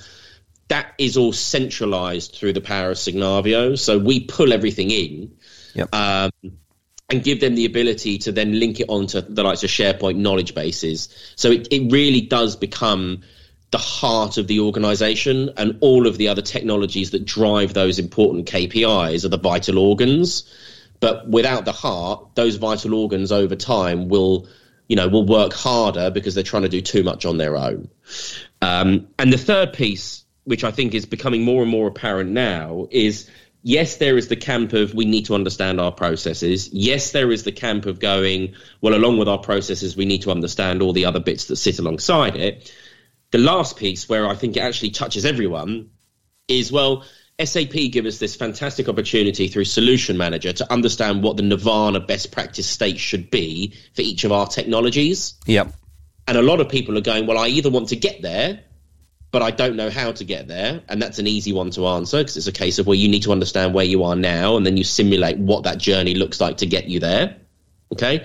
That 0.66 0.94
is 0.98 1.16
all 1.16 1.32
centralized 1.32 2.34
through 2.34 2.54
the 2.54 2.60
power 2.60 2.90
of 2.90 2.96
Signavio. 2.96 3.78
So 3.78 4.00
we 4.00 4.24
pull 4.24 4.52
everything 4.52 4.90
in 4.90 5.36
Yep. 5.74 5.94
um, 5.94 6.30
and 7.10 7.24
give 7.24 7.40
them 7.40 7.54
the 7.54 7.66
ability 7.66 8.18
to 8.18 8.32
then 8.32 8.58
link 8.58 8.80
it 8.80 8.86
onto 8.88 9.20
the 9.20 9.42
likes 9.42 9.64
of 9.64 9.70
SharePoint 9.70 10.16
knowledge 10.16 10.54
bases. 10.54 11.08
So 11.36 11.50
it, 11.50 11.68
it 11.70 11.90
really 11.90 12.20
does 12.20 12.56
become 12.56 13.22
the 13.70 13.78
heart 13.78 14.36
of 14.36 14.46
the 14.46 14.60
organization, 14.60 15.50
and 15.56 15.78
all 15.80 16.06
of 16.06 16.18
the 16.18 16.28
other 16.28 16.42
technologies 16.42 17.10
that 17.10 17.24
drive 17.24 17.72
those 17.72 17.98
important 17.98 18.46
KPIs 18.46 19.24
are 19.24 19.28
the 19.28 19.38
vital 19.38 19.78
organs. 19.78 20.52
But 20.98 21.28
without 21.28 21.64
the 21.64 21.72
heart, 21.72 22.34
those 22.34 22.56
vital 22.56 22.94
organs 22.94 23.32
over 23.32 23.56
time 23.56 24.08
will, 24.08 24.48
you 24.88 24.96
know, 24.96 25.08
will 25.08 25.24
work 25.24 25.52
harder 25.52 26.10
because 26.10 26.34
they're 26.34 26.44
trying 26.44 26.62
to 26.62 26.68
do 26.68 26.80
too 26.80 27.02
much 27.02 27.24
on 27.24 27.38
their 27.38 27.56
own. 27.56 27.88
Um, 28.60 29.08
and 29.18 29.32
the 29.32 29.38
third 29.38 29.72
piece, 29.72 30.24
which 30.44 30.64
I 30.64 30.72
think 30.72 30.94
is 30.94 31.06
becoming 31.06 31.42
more 31.42 31.62
and 31.62 31.70
more 31.70 31.88
apparent 31.88 32.30
now, 32.30 32.88
is 32.90 33.30
yes, 33.62 33.96
there 33.96 34.16
is 34.16 34.28
the 34.28 34.36
camp 34.36 34.72
of 34.72 34.94
we 34.94 35.04
need 35.04 35.26
to 35.26 35.34
understand 35.34 35.80
our 35.80 35.92
processes. 35.92 36.70
Yes, 36.72 37.12
there 37.12 37.30
is 37.30 37.44
the 37.44 37.52
camp 37.52 37.86
of 37.86 38.00
going, 38.00 38.54
well, 38.80 38.94
along 38.94 39.18
with 39.18 39.28
our 39.28 39.38
processes, 39.38 39.96
we 39.96 40.04
need 40.04 40.22
to 40.22 40.30
understand 40.30 40.82
all 40.82 40.92
the 40.92 41.04
other 41.04 41.20
bits 41.20 41.46
that 41.46 41.56
sit 41.56 41.78
alongside 41.78 42.36
it. 42.36 42.72
The 43.30 43.38
last 43.38 43.76
piece, 43.76 44.08
where 44.08 44.26
I 44.26 44.34
think 44.34 44.56
it 44.56 44.60
actually 44.60 44.90
touches 44.90 45.24
everyone, 45.24 45.90
is 46.48 46.72
well, 46.72 47.04
SAP 47.42 47.72
give 47.90 48.06
us 48.06 48.18
this 48.18 48.36
fantastic 48.36 48.88
opportunity 48.88 49.48
through 49.48 49.64
Solution 49.64 50.16
Manager 50.16 50.52
to 50.52 50.72
understand 50.72 51.22
what 51.22 51.36
the 51.36 51.42
Nirvana 51.42 52.00
best 52.00 52.32
practice 52.32 52.66
state 52.66 52.98
should 52.98 53.30
be 53.30 53.74
for 53.94 54.02
each 54.02 54.24
of 54.24 54.32
our 54.32 54.46
technologies. 54.46 55.34
Yep. 55.46 55.72
And 56.26 56.36
a 56.36 56.42
lot 56.42 56.60
of 56.60 56.68
people 56.68 56.98
are 56.98 57.02
going, 57.02 57.26
well, 57.26 57.38
I 57.38 57.48
either 57.48 57.70
want 57.70 57.88
to 57.88 57.96
get 57.96 58.20
there, 58.20 58.62
but 59.30 59.42
I 59.42 59.50
don't 59.50 59.76
know 59.76 59.90
how 59.90 60.12
to 60.12 60.24
get 60.24 60.48
there. 60.48 60.82
And 60.88 61.00
that's 61.00 61.18
an 61.18 61.26
easy 61.26 61.52
one 61.52 61.70
to 61.70 61.86
answer 61.86 62.18
because 62.18 62.36
it's 62.36 62.46
a 62.46 62.52
case 62.52 62.78
of 62.78 62.86
where 62.86 62.96
you 62.96 63.08
need 63.08 63.22
to 63.22 63.32
understand 63.32 63.74
where 63.74 63.84
you 63.84 64.02
are 64.04 64.16
now 64.16 64.56
and 64.56 64.66
then 64.66 64.76
you 64.76 64.84
simulate 64.84 65.38
what 65.38 65.64
that 65.64 65.78
journey 65.78 66.14
looks 66.14 66.40
like 66.40 66.58
to 66.58 66.66
get 66.66 66.88
you 66.88 67.00
there. 67.00 67.36
Okay. 67.92 68.24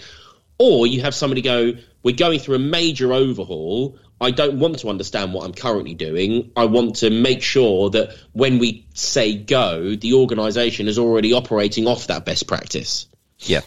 Or 0.57 0.87
you 0.87 1.01
have 1.01 1.13
somebody 1.13 1.41
go, 1.41 1.73
we're 2.01 2.15
going 2.15 2.39
through 2.39 2.55
a 2.55 2.59
major 2.59 3.13
overhaul. 3.13 3.97
I 4.21 4.31
don't 4.31 4.59
want 4.59 4.79
to 4.79 4.89
understand 4.89 5.33
what 5.33 5.45
I'm 5.45 5.53
currently 5.53 5.93
doing. 5.93 6.51
I 6.55 6.65
want 6.65 6.97
to 6.97 7.09
make 7.09 7.41
sure 7.41 7.89
that 7.89 8.15
when 8.31 8.59
we 8.59 8.87
say 8.93 9.35
go, 9.35 9.95
the 9.95 10.13
organization 10.13 10.87
is 10.87 10.97
already 10.97 11.33
operating 11.33 11.87
off 11.87 12.07
that 12.07 12.25
best 12.25 12.47
practice 12.47 13.07
Yeah. 13.39 13.61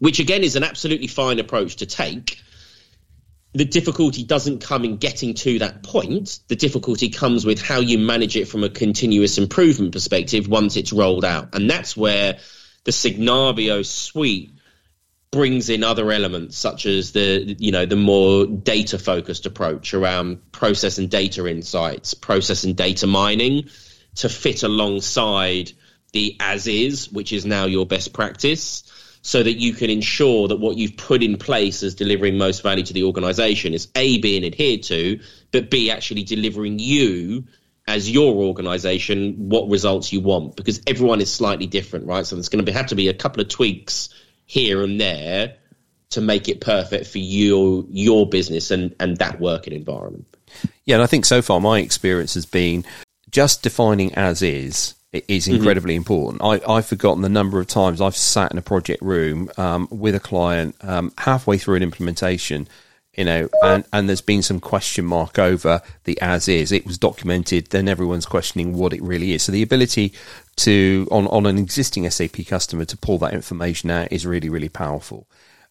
which 0.00 0.18
again 0.18 0.42
is 0.42 0.56
an 0.56 0.64
absolutely 0.64 1.06
fine 1.06 1.38
approach 1.38 1.76
to 1.76 1.86
take. 1.86 2.38
The 3.54 3.64
difficulty 3.64 4.24
doesn't 4.24 4.62
come 4.62 4.84
in 4.84 4.96
getting 4.96 5.34
to 5.34 5.60
that 5.60 5.84
point. 5.84 6.40
The 6.48 6.56
difficulty 6.56 7.10
comes 7.10 7.46
with 7.46 7.62
how 7.62 7.78
you 7.78 7.98
manage 7.98 8.36
it 8.36 8.48
from 8.48 8.64
a 8.64 8.68
continuous 8.68 9.38
improvement 9.38 9.92
perspective 9.92 10.48
once 10.48 10.76
it's 10.76 10.92
rolled 10.92 11.24
out. 11.24 11.54
And 11.54 11.70
that's 11.70 11.96
where 11.96 12.38
the 12.82 12.90
Signavio 12.90 13.86
suite 13.86 14.54
brings 15.30 15.68
in 15.68 15.82
other 15.82 16.12
elements 16.12 16.56
such 16.56 16.86
as 16.86 17.10
the 17.10 17.56
you 17.58 17.72
know 17.72 17.84
the 17.86 17.96
more 17.96 18.46
data 18.46 18.96
focused 19.00 19.46
approach 19.46 19.92
around 19.92 20.52
process 20.52 20.98
and 20.98 21.10
data 21.10 21.44
insights 21.48 22.14
process 22.14 22.62
and 22.62 22.76
data 22.76 23.08
mining 23.08 23.68
to 24.14 24.28
fit 24.28 24.62
alongside 24.62 25.72
the 26.12 26.36
as 26.38 26.68
is 26.68 27.10
which 27.10 27.32
is 27.32 27.44
now 27.44 27.64
your 27.64 27.84
best 27.84 28.12
practice 28.12 28.84
so 29.26 29.42
that 29.42 29.54
you 29.54 29.72
can 29.72 29.90
ensure 29.90 30.46
that 30.48 30.60
what 30.60 30.76
you've 30.76 30.96
put 30.96 31.22
in 31.22 31.36
place 31.36 31.82
as 31.82 31.94
delivering 31.94 32.38
most 32.38 32.62
value 32.62 32.84
to 32.84 32.92
the 32.92 33.02
organization 33.02 33.74
is 33.74 33.88
a 33.96 34.18
being 34.20 34.44
adhered 34.44 34.82
to 34.84 35.18
but 35.50 35.70
b 35.70 35.90
actually 35.90 36.22
delivering 36.22 36.78
you 36.78 37.44
as 37.86 38.10
your 38.10 38.34
organization 38.34 39.48
what 39.48 39.68
results 39.68 40.12
you 40.12 40.20
want 40.20 40.54
because 40.56 40.80
everyone 40.86 41.20
is 41.20 41.32
slightly 41.32 41.66
different 41.66 42.06
right 42.06 42.26
so 42.26 42.36
there's 42.36 42.48
going 42.48 42.64
to 42.64 42.72
have 42.72 42.86
to 42.86 42.94
be 42.94 43.08
a 43.08 43.14
couple 43.14 43.40
of 43.40 43.48
tweaks 43.48 44.10
here 44.46 44.82
and 44.82 45.00
there 45.00 45.56
to 46.14 46.20
make 46.20 46.48
it 46.48 46.60
perfect 46.60 47.06
for 47.06 47.18
your 47.18 47.84
your 47.88 48.28
business 48.28 48.70
and 48.70 48.94
and 49.00 49.16
that 49.18 49.40
working 49.40 49.72
environment. 49.72 50.26
Yeah, 50.84 50.96
and 50.96 51.02
I 51.02 51.06
think 51.06 51.24
so 51.24 51.42
far 51.42 51.60
my 51.60 51.80
experience 51.80 52.34
has 52.34 52.46
been 52.46 52.84
just 53.30 53.62
defining 53.62 54.14
as 54.14 54.40
is 54.42 54.94
is 55.28 55.48
incredibly 55.48 55.94
important. 55.94 56.42
I, 56.42 56.60
I've 56.68 56.86
forgotten 56.86 57.22
the 57.22 57.28
number 57.28 57.60
of 57.60 57.66
times 57.66 58.00
I've 58.00 58.16
sat 58.16 58.50
in 58.52 58.58
a 58.58 58.62
project 58.62 59.02
room 59.02 59.50
um, 59.56 59.88
with 59.90 60.14
a 60.14 60.20
client 60.20 60.76
um, 60.82 61.12
halfway 61.18 61.58
through 61.58 61.76
an 61.76 61.82
implementation, 61.82 62.66
you 63.16 63.24
know, 63.24 63.48
and, 63.62 63.84
and 63.92 64.08
there's 64.08 64.20
been 64.20 64.42
some 64.42 64.58
question 64.58 65.04
mark 65.04 65.38
over 65.38 65.82
the 66.04 66.20
as 66.20 66.48
is. 66.48 66.72
It 66.72 66.84
was 66.84 66.98
documented, 66.98 67.68
then 67.68 67.86
everyone's 67.88 68.26
questioning 68.26 68.74
what 68.74 68.92
it 68.92 69.02
really 69.02 69.32
is. 69.32 69.44
So 69.44 69.52
the 69.52 69.62
ability 69.62 70.12
to 70.56 71.06
on 71.10 71.26
on 71.28 71.46
an 71.46 71.58
existing 71.58 72.08
SAP 72.10 72.46
customer 72.46 72.84
to 72.84 72.96
pull 72.96 73.18
that 73.18 73.34
information 73.34 73.90
out 73.90 74.12
is 74.12 74.26
really 74.26 74.48
really 74.48 74.68
powerful. 74.68 75.26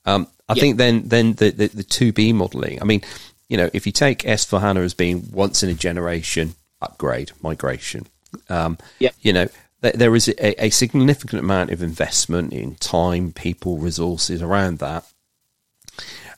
Um, 0.05 0.27
I 0.47 0.53
Yeah. 0.55 0.62
think 0.62 0.77
then 0.77 1.07
then 1.07 1.33
the 1.33 1.50
the, 1.51 1.67
the 1.67 1.83
to 1.83 2.13
be 2.13 2.31
modeling. 2.33 2.81
I 2.81 2.85
mean, 2.85 3.01
you 3.50 3.57
know, 3.57 3.69
if 3.73 3.85
you 3.85 3.91
take 3.91 4.19
S4HANA 4.19 4.83
as 4.83 4.93
being 4.93 5.29
once 5.31 5.63
in 5.63 5.69
a 5.69 5.73
generation 5.73 6.55
upgrade 6.81 7.31
migration, 7.41 8.07
um, 8.49 8.77
Yeah. 8.99 9.11
you 9.21 9.33
know, 9.33 9.47
th- 9.81 9.95
there 9.95 10.15
is 10.15 10.27
a, 10.27 10.65
a 10.65 10.69
significant 10.69 11.41
amount 11.41 11.71
of 11.71 11.81
investment 11.81 12.53
in 12.53 12.75
time, 12.75 13.31
people, 13.31 13.77
resources 13.77 14.41
around 14.41 14.79
that, 14.79 15.05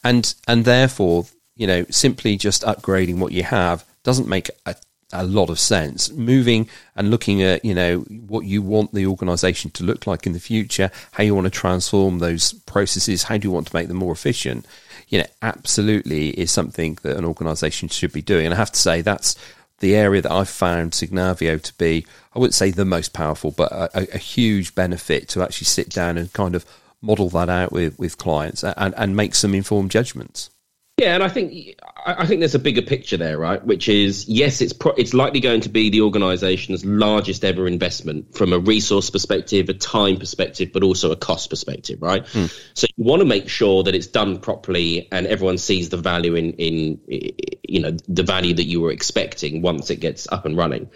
and 0.03 0.33
and 0.47 0.65
therefore, 0.65 1.25
you 1.55 1.67
know, 1.67 1.85
simply 1.89 2.37
just 2.37 2.63
upgrading 2.63 3.17
what 3.17 3.31
you 3.31 3.43
have 3.43 3.85
doesn't 4.03 4.27
make 4.27 4.49
a, 4.65 4.75
a 5.13 5.23
lot 5.23 5.49
of 5.49 5.59
sense. 5.59 6.11
Moving 6.11 6.67
and 6.95 7.09
looking 7.09 7.41
at, 7.41 7.63
you 7.63 7.73
know, 7.73 7.99
what 7.99 8.45
you 8.45 8.61
want 8.61 8.93
the 8.93 9.05
organisation 9.07 9.71
to 9.71 9.83
look 9.83 10.05
like 10.05 10.27
in 10.27 10.33
the 10.33 10.39
future, 10.39 10.91
how 11.11 11.23
you 11.23 11.33
want 11.33 11.45
to 11.45 11.51
transform 11.51 12.19
those 12.19 12.53
processes, 12.53 13.23
how 13.23 13.37
do 13.37 13.47
you 13.47 13.51
want 13.51 13.67
to 13.67 13.75
make 13.75 13.87
them 13.87 13.97
more 13.97 14.11
efficient, 14.11 14.65
you 15.07 15.19
know, 15.19 15.25
absolutely 15.41 16.29
is 16.31 16.51
something 16.51 16.97
that 17.03 17.17
an 17.17 17.25
organisation 17.25 17.87
should 17.87 18.11
be 18.11 18.21
doing. 18.21 18.45
And 18.45 18.53
I 18.53 18.57
have 18.57 18.71
to 18.71 18.79
say 18.79 19.01
that's 19.01 19.35
the 19.79 19.95
area 19.95 20.21
that 20.21 20.31
I've 20.31 20.49
found 20.49 20.91
Signavio 20.91 21.61
to 21.61 21.73
be, 21.77 22.05
I 22.33 22.39
wouldn't 22.39 22.53
say 22.53 22.71
the 22.71 22.85
most 22.85 23.13
powerful, 23.13 23.51
but 23.51 23.71
a, 23.71 23.99
a, 23.99 24.07
a 24.15 24.17
huge 24.17 24.73
benefit 24.75 25.27
to 25.29 25.43
actually 25.43 25.65
sit 25.65 25.89
down 25.89 26.17
and 26.17 26.31
kind 26.33 26.55
of 26.55 26.65
model 27.01 27.29
that 27.29 27.49
out 27.49 27.71
with, 27.71 27.97
with 27.99 28.17
clients 28.17 28.63
and, 28.63 28.93
and 28.97 29.15
make 29.15 29.35
some 29.35 29.53
informed 29.53 29.91
judgments. 29.91 30.49
Yeah, 30.97 31.13
and 31.13 31.23
I 31.23 31.27
think 31.27 31.77
I 32.05 32.25
think 32.25 32.39
there's 32.39 32.55
a 32.55 32.59
bigger 32.59 32.81
picture 32.81 33.17
there, 33.17 33.37
right? 33.37 33.61
Which 33.65 33.89
is 33.89 34.29
yes, 34.29 34.61
it's 34.61 34.71
pro- 34.71 34.93
it's 34.93 35.13
likely 35.13 35.41
going 35.41 35.59
to 35.61 35.69
be 35.69 35.89
the 35.89 35.99
organisation's 35.99 36.85
largest 36.85 37.43
ever 37.43 37.67
investment 37.67 38.33
from 38.33 38.53
a 38.53 38.59
resource 38.59 39.09
perspective, 39.09 39.67
a 39.67 39.73
time 39.73 40.15
perspective, 40.15 40.69
but 40.71 40.83
also 40.83 41.11
a 41.11 41.17
cost 41.17 41.49
perspective, 41.49 42.01
right? 42.01 42.25
Hmm. 42.25 42.45
So 42.75 42.87
you 42.95 43.03
want 43.03 43.19
to 43.19 43.25
make 43.25 43.49
sure 43.49 43.83
that 43.83 43.93
it's 43.93 44.07
done 44.07 44.39
properly 44.39 45.09
and 45.11 45.27
everyone 45.27 45.57
sees 45.57 45.89
the 45.89 45.97
value 45.97 46.35
in 46.35 46.53
in 46.53 47.01
you 47.07 47.81
know 47.81 47.91
the 48.07 48.23
value 48.23 48.53
that 48.53 48.65
you 48.65 48.79
were 48.79 48.91
expecting 48.91 49.61
once 49.61 49.89
it 49.89 49.99
gets 49.99 50.31
up 50.31 50.45
and 50.45 50.55
running. 50.55 50.89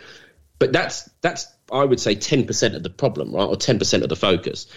But 0.59 0.71
that's 0.71 1.09
that's 1.19 1.45
I 1.69 1.83
would 1.83 1.99
say 1.99 2.15
ten 2.15 2.45
percent 2.45 2.75
of 2.75 2.83
the 2.83 2.89
problem, 2.89 3.33
right, 3.33 3.43
or 3.43 3.57
ten 3.57 3.79
percent 3.79 4.03
of 4.03 4.09
the 4.09 4.15
focus. 4.15 4.67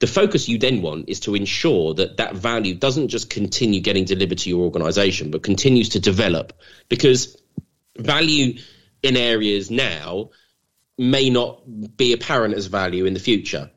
The 0.00 0.06
focus 0.06 0.48
you 0.48 0.58
then 0.58 0.82
want 0.82 1.08
is 1.08 1.20
to 1.20 1.34
ensure 1.34 1.94
that 1.94 2.18
that 2.18 2.34
value 2.34 2.74
doesn't 2.74 3.08
just 3.08 3.30
continue 3.30 3.80
getting 3.80 4.04
delivered 4.04 4.38
to 4.38 4.48
your 4.48 4.62
organization, 4.62 5.30
but 5.30 5.42
continues 5.42 5.90
to 5.90 6.00
develop 6.00 6.52
because 6.88 7.36
value 7.96 8.58
in 9.02 9.16
areas 9.16 9.70
now 9.70 10.30
may 10.96 11.30
not 11.30 11.62
be 11.96 12.12
apparent 12.12 12.54
as 12.54 12.66
value 12.66 13.06
in 13.06 13.14
the 13.14 13.20
future. 13.20 13.70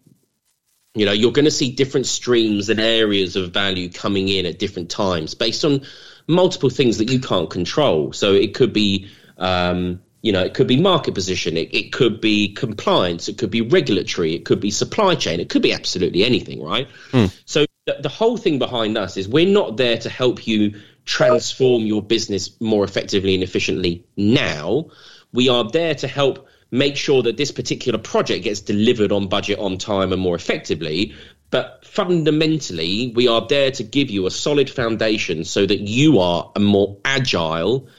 You 0.94 1.06
know, 1.06 1.12
you're 1.12 1.32
going 1.32 1.46
to 1.46 1.51
see 1.51 1.72
different 1.72 2.06
streams 2.06 2.70
and 2.70 2.80
areas 2.80 3.36
of 3.36 3.51
value 3.51 3.90
coming 3.90 4.28
in 4.28 4.46
at 4.46 4.60
different 4.60 4.90
times 4.90 5.36
based 5.36 5.63
on 5.63 5.82
multiple 6.28 6.70
things 6.70 6.98
that 6.98 7.10
you 7.10 7.20
can't 7.20 7.50
control. 7.50 8.12
So 8.13 8.34
it 8.34 8.54
could 8.54 8.74
be, 8.74 9.10
um, 9.38 10.01
you 10.22 10.32
know, 10.32 10.44
it 10.44 10.54
could 10.54 10.68
be 10.68 10.80
market 10.80 11.16
position, 11.16 11.58
it, 11.58 11.74
it 11.74 11.92
could 11.92 12.22
be 12.22 12.54
compliance, 12.54 13.28
it 13.28 13.38
could 13.38 13.51
be 13.51 13.62
regulatory, 13.62 14.36
it 14.36 14.46
could 14.46 14.60
be 14.60 14.72
supply 14.72 15.16
chain, 15.16 15.40
it 15.40 15.50
could 15.50 15.62
be 15.62 15.74
absolutely 15.74 16.24
anything, 16.24 16.62
right? 16.62 16.88
Hmm. 17.12 17.25
So 17.46 17.66
the, 17.86 17.98
the 18.01 18.10
whole 18.10 18.38
thing 18.38 18.60
behind 18.60 18.98
us 18.98 19.18
is 19.18 19.28
we're 19.28 19.48
not 19.48 19.78
there 19.78 19.98
to 19.98 20.10
help 20.10 20.46
you 20.46 20.80
transform 21.06 21.84
your 21.84 22.01
business 22.01 22.60
more 22.62 22.84
effectively 22.84 23.34
and 23.34 23.44
efficiently 23.44 24.06
now. 24.16 24.92
We 25.34 25.50
are 25.50 25.70
there 25.70 25.96
to 25.96 26.08
help 26.08 26.48
make 26.70 26.96
sure 26.96 27.24
that 27.24 27.38
this 27.38 27.51
particular 27.51 28.00
project 28.00 28.44
gets 28.44 28.62
delivered 28.62 29.12
on 29.12 29.28
budget, 29.28 29.60
on 29.60 29.78
time, 29.78 30.13
and 30.13 30.22
more 30.22 30.36
effectively. 30.36 31.16
But 31.50 31.84
fundamentally, 31.86 33.12
we 33.13 33.28
are 33.28 33.46
there 33.46 33.72
to 33.72 33.84
give 33.84 34.10
you 34.10 34.25
a 34.25 34.32
solid 34.32 34.70
foundation 34.70 35.44
so 35.44 35.66
that 35.66 35.82
you 35.82 36.20
are 36.20 36.51
a 36.56 36.60
more 36.60 36.98
agile, 37.04 37.90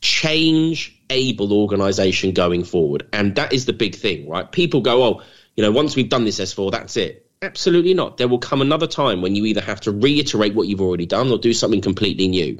change 0.00 0.96
able 1.10 1.52
organization 1.52 2.32
going 2.32 2.64
forward. 2.64 3.06
And 3.12 3.34
that 3.34 3.52
is 3.52 3.66
the 3.66 3.72
big 3.72 3.94
thing, 3.94 4.28
right? 4.28 4.50
People 4.50 4.80
go, 4.80 5.02
oh, 5.02 5.22
you 5.56 5.62
know, 5.62 5.72
once 5.72 5.96
we've 5.96 6.08
done 6.08 6.24
this 6.24 6.40
S4, 6.40 6.70
that's 6.70 6.96
it. 6.96 7.26
Absolutely 7.42 7.94
not. 7.94 8.16
There 8.16 8.28
will 8.28 8.38
come 8.38 8.60
another 8.60 8.86
time 8.86 9.22
when 9.22 9.34
you 9.34 9.46
either 9.46 9.60
have 9.60 9.80
to 9.82 9.92
reiterate 9.92 10.54
what 10.54 10.68
you've 10.68 10.80
already 10.80 11.06
done 11.06 11.30
or 11.30 11.38
do 11.38 11.52
something 11.52 11.80
completely 11.80 12.28
new. 12.28 12.58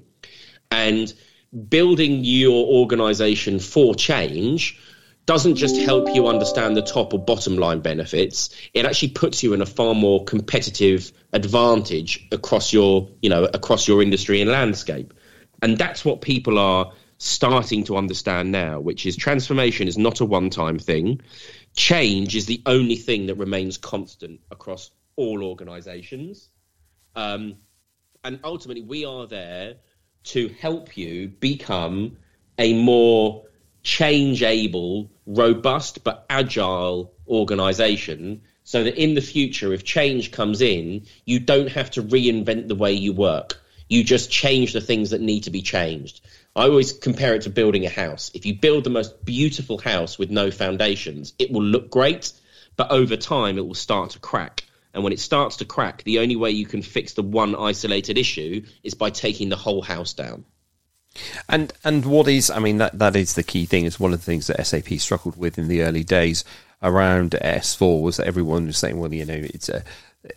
And 0.70 1.12
building 1.68 2.24
your 2.24 2.66
organization 2.66 3.58
for 3.58 3.94
change 3.94 4.78
doesn't 5.26 5.56
just 5.56 5.76
help 5.76 6.14
you 6.14 6.26
understand 6.26 6.76
the 6.76 6.82
top 6.82 7.12
or 7.12 7.18
bottom 7.18 7.56
line 7.56 7.80
benefits 7.80 8.50
it 8.72 8.86
actually 8.86 9.08
puts 9.08 9.42
you 9.42 9.52
in 9.52 9.60
a 9.60 9.66
far 9.66 9.94
more 9.94 10.24
competitive 10.24 11.12
advantage 11.32 12.26
across 12.32 12.72
your 12.72 13.08
you 13.20 13.28
know 13.28 13.44
across 13.44 13.86
your 13.86 14.02
industry 14.02 14.40
and 14.40 14.50
landscape 14.50 15.12
and 15.62 15.76
that's 15.76 16.04
what 16.04 16.20
people 16.20 16.58
are 16.58 16.92
starting 17.22 17.84
to 17.84 17.96
understand 17.96 18.50
now 18.50 18.80
which 18.80 19.04
is 19.04 19.14
transformation 19.14 19.86
is 19.86 19.98
not 19.98 20.20
a 20.20 20.24
one 20.24 20.48
time 20.48 20.78
thing 20.78 21.20
change 21.76 22.34
is 22.34 22.46
the 22.46 22.62
only 22.64 22.96
thing 22.96 23.26
that 23.26 23.34
remains 23.34 23.76
constant 23.76 24.40
across 24.50 24.90
all 25.16 25.44
organizations 25.44 26.48
um, 27.14 27.56
and 28.24 28.40
ultimately 28.42 28.82
we 28.82 29.04
are 29.04 29.26
there 29.26 29.74
to 30.24 30.48
help 30.60 30.96
you 30.96 31.28
become 31.28 32.16
a 32.58 32.74
more 32.74 33.44
change 33.82 34.42
able, 34.42 35.10
robust, 35.26 36.04
but 36.04 36.26
agile 36.28 37.12
organization 37.26 38.42
so 38.64 38.84
that 38.84 39.02
in 39.02 39.14
the 39.14 39.20
future, 39.20 39.72
if 39.72 39.84
change 39.84 40.30
comes 40.30 40.60
in, 40.60 41.06
you 41.24 41.40
don't 41.40 41.70
have 41.70 41.90
to 41.90 42.02
reinvent 42.02 42.68
the 42.68 42.74
way 42.74 42.92
you 42.92 43.12
work. 43.12 43.60
You 43.88 44.04
just 44.04 44.30
change 44.30 44.72
the 44.72 44.80
things 44.80 45.10
that 45.10 45.20
need 45.20 45.44
to 45.44 45.50
be 45.50 45.62
changed. 45.62 46.20
I 46.56 46.64
always 46.64 46.92
compare 46.92 47.34
it 47.34 47.42
to 47.42 47.50
building 47.50 47.86
a 47.86 47.90
house. 47.90 48.30
If 48.34 48.44
you 48.44 48.54
build 48.54 48.84
the 48.84 48.90
most 48.90 49.24
beautiful 49.24 49.78
house 49.78 50.18
with 50.18 50.30
no 50.30 50.50
foundations, 50.50 51.32
it 51.38 51.52
will 51.52 51.62
look 51.62 51.90
great, 51.90 52.32
but 52.76 52.90
over 52.90 53.16
time 53.16 53.56
it 53.56 53.66
will 53.66 53.74
start 53.74 54.10
to 54.10 54.18
crack. 54.18 54.64
And 54.92 55.04
when 55.04 55.12
it 55.12 55.20
starts 55.20 55.56
to 55.58 55.64
crack, 55.64 56.02
the 56.02 56.18
only 56.18 56.34
way 56.34 56.50
you 56.50 56.66
can 56.66 56.82
fix 56.82 57.12
the 57.12 57.22
one 57.22 57.54
isolated 57.54 58.18
issue 58.18 58.64
is 58.82 58.94
by 58.94 59.10
taking 59.10 59.48
the 59.48 59.56
whole 59.56 59.82
house 59.82 60.12
down. 60.12 60.44
And 61.48 61.72
and 61.84 62.04
what 62.04 62.28
is 62.28 62.50
I 62.50 62.60
mean 62.60 62.78
that 62.78 62.98
that 62.98 63.16
is 63.16 63.34
the 63.34 63.42
key 63.42 63.66
thing. 63.66 63.84
It's 63.84 63.98
one 63.98 64.12
of 64.12 64.20
the 64.20 64.24
things 64.24 64.46
that 64.46 64.64
SAP 64.64 64.88
struggled 64.98 65.36
with 65.36 65.58
in 65.58 65.68
the 65.68 65.82
early 65.82 66.04
days 66.04 66.44
around 66.82 67.32
S4 67.32 68.00
was 68.00 68.16
that 68.16 68.26
everyone 68.26 68.66
was 68.66 68.78
saying, 68.78 68.98
well, 68.98 69.12
you 69.12 69.24
know, 69.24 69.34
it's 69.34 69.68
a 69.68 69.84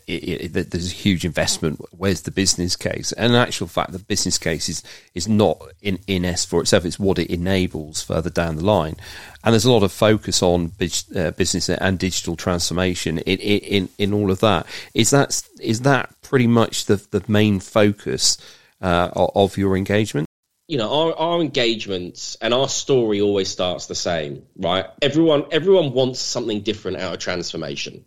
it, 0.07 0.55
it, 0.55 0.71
there's 0.71 0.91
a 0.91 0.95
huge 0.95 1.25
investment. 1.25 1.81
Where's 1.91 2.21
the 2.21 2.31
business 2.31 2.75
case? 2.75 3.11
And 3.11 3.33
in 3.33 3.39
actual 3.39 3.67
fact, 3.67 3.91
the 3.91 3.99
business 3.99 4.37
case 4.37 4.69
is 4.69 4.83
is 5.13 5.27
not 5.27 5.61
in, 5.81 5.99
in 6.07 6.23
S4 6.23 6.61
itself. 6.61 6.85
It's 6.85 6.99
what 6.99 7.19
it 7.19 7.29
enables 7.29 8.01
further 8.01 8.29
down 8.29 8.55
the 8.55 8.65
line. 8.65 8.95
And 9.43 9.53
there's 9.53 9.65
a 9.65 9.71
lot 9.71 9.83
of 9.83 9.91
focus 9.91 10.41
on 10.41 10.71
uh, 11.15 11.31
business 11.31 11.69
and 11.69 11.99
digital 11.99 12.37
transformation 12.37 13.17
in, 13.19 13.39
in 13.39 13.89
in 13.97 14.13
all 14.13 14.31
of 14.31 14.39
that. 14.39 14.65
Is 14.93 15.09
that 15.09 15.41
is 15.61 15.81
that 15.81 16.13
pretty 16.21 16.47
much 16.47 16.85
the 16.85 16.95
the 17.11 17.23
main 17.27 17.59
focus 17.59 18.37
uh, 18.81 19.09
of 19.13 19.57
your 19.57 19.75
engagement? 19.75 20.27
you 20.69 20.77
know 20.77 20.89
our, 20.89 21.13
our 21.17 21.41
engagements 21.41 22.37
and 22.41 22.53
our 22.53 22.69
story 22.69 23.19
always 23.19 23.49
starts 23.49 23.87
the 23.87 23.95
same 23.95 24.43
right 24.55 24.85
everyone 25.01 25.43
everyone 25.51 25.91
wants 25.91 26.21
something 26.21 26.61
different 26.61 26.95
out 26.97 27.13
of 27.13 27.19
transformation 27.19 28.05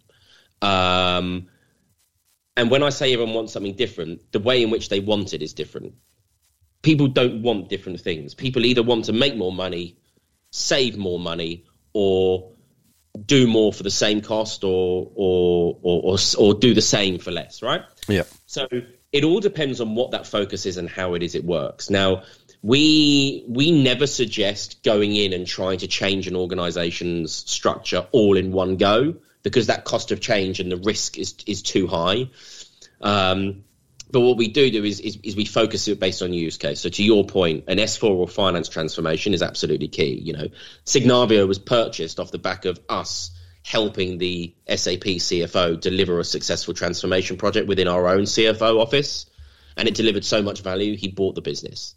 um, 0.62 1.48
and 2.56 2.70
when 2.70 2.82
i 2.82 2.88
say 2.88 3.12
everyone 3.12 3.34
wants 3.34 3.52
something 3.52 3.74
different 3.74 4.32
the 4.32 4.40
way 4.40 4.62
in 4.62 4.70
which 4.70 4.88
they 4.88 5.00
want 5.00 5.34
it 5.34 5.42
is 5.42 5.52
different. 5.52 5.94
People 6.82 7.08
don't 7.08 7.42
want 7.42 7.68
different 7.68 8.00
things. 8.00 8.34
People 8.34 8.64
either 8.64 8.82
want 8.82 9.06
to 9.06 9.12
make 9.12 9.36
more 9.36 9.52
money 9.52 9.96
save 10.50 10.96
more 10.96 11.18
money 11.18 11.64
or 11.92 12.52
do 13.24 13.46
more 13.46 13.72
for 13.72 13.82
the 13.82 13.90
same 13.90 14.20
cost 14.20 14.64
or 14.64 15.10
or 15.14 15.78
or, 15.82 16.02
or, 16.12 16.18
or 16.38 16.54
do 16.54 16.74
the 16.74 16.82
same 16.82 17.18
for 17.18 17.30
less 17.30 17.62
right? 17.62 17.82
Yeah. 18.08 18.24
So 18.46 18.66
it 19.12 19.24
all 19.24 19.40
depends 19.40 19.80
on 19.80 19.94
what 19.94 20.10
that 20.12 20.26
focus 20.26 20.66
is 20.66 20.76
and 20.76 20.88
how 20.88 21.14
it 21.14 21.22
is 21.22 21.34
it 21.34 21.44
works. 21.44 21.90
Now 21.90 22.22
we 22.62 23.44
we 23.48 23.70
never 23.70 24.06
suggest 24.06 24.82
going 24.82 25.14
in 25.14 25.32
and 25.32 25.46
trying 25.46 25.78
to 25.78 25.86
change 25.86 26.26
an 26.26 26.36
organization's 26.36 27.32
structure 27.32 28.06
all 28.12 28.36
in 28.36 28.52
one 28.52 28.76
go 28.76 29.16
because 29.46 29.68
that 29.68 29.84
cost 29.84 30.10
of 30.10 30.20
change 30.20 30.58
and 30.58 30.72
the 30.72 30.76
risk 30.76 31.18
is 31.18 31.36
is 31.46 31.62
too 31.62 31.86
high. 31.86 32.28
Um, 33.00 33.62
but 34.10 34.18
what 34.20 34.36
we 34.36 34.48
do 34.48 34.68
do 34.72 34.82
is, 34.82 34.98
is, 34.98 35.18
is 35.22 35.36
we 35.36 35.44
focus 35.44 35.86
it 35.86 36.00
based 36.00 36.20
on 36.20 36.32
use 36.32 36.56
case. 36.56 36.80
So 36.80 36.88
to 36.88 37.04
your 37.04 37.24
point, 37.24 37.64
an 37.68 37.78
S4 37.78 38.10
or 38.10 38.26
finance 38.26 38.68
transformation 38.68 39.34
is 39.34 39.42
absolutely 39.42 39.86
key. 39.86 40.14
You 40.14 40.32
know, 40.32 40.48
Signavio 40.84 41.46
was 41.46 41.60
purchased 41.60 42.18
off 42.18 42.32
the 42.32 42.38
back 42.38 42.64
of 42.64 42.80
us 42.88 43.30
helping 43.62 44.18
the 44.18 44.52
SAP 44.68 45.04
CFO 45.22 45.78
deliver 45.80 46.18
a 46.18 46.24
successful 46.24 46.74
transformation 46.74 47.36
project 47.36 47.68
within 47.68 47.86
our 47.86 48.08
own 48.08 48.22
CFO 48.22 48.80
office, 48.80 49.26
and 49.76 49.86
it 49.86 49.94
delivered 49.94 50.24
so 50.24 50.42
much 50.42 50.60
value. 50.60 50.96
He 50.96 51.06
bought 51.06 51.36
the 51.36 51.40
business. 51.40 51.94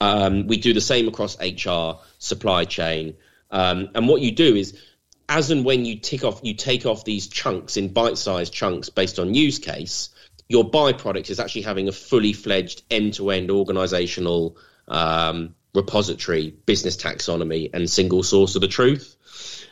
Um, 0.00 0.46
we 0.46 0.56
do 0.56 0.72
the 0.72 0.80
same 0.80 1.08
across 1.08 1.38
HR, 1.38 2.00
supply 2.18 2.64
chain, 2.64 3.16
um, 3.50 3.90
and 3.94 4.08
what 4.08 4.22
you 4.22 4.32
do 4.32 4.56
is, 4.56 4.78
as 5.28 5.50
and 5.50 5.64
when 5.64 5.84
you 5.84 5.98
tick 5.98 6.24
off, 6.24 6.40
you 6.42 6.54
take 6.54 6.86
off 6.86 7.04
these 7.04 7.28
chunks 7.28 7.76
in 7.76 7.92
bite-sized 7.92 8.52
chunks 8.52 8.88
based 8.90 9.18
on 9.18 9.34
use 9.34 9.58
case. 9.58 10.10
Your 10.48 10.68
byproduct 10.68 11.30
is 11.30 11.40
actually 11.40 11.62
having 11.62 11.88
a 11.88 11.92
fully 11.92 12.32
fledged 12.32 12.82
end-to-end 12.90 13.50
organizational 13.50 14.58
um, 14.88 15.54
repository, 15.74 16.50
business 16.66 16.96
taxonomy, 16.96 17.70
and 17.72 17.88
single 17.88 18.22
source 18.22 18.54
of 18.54 18.60
the 18.60 18.68
truth. 18.68 19.16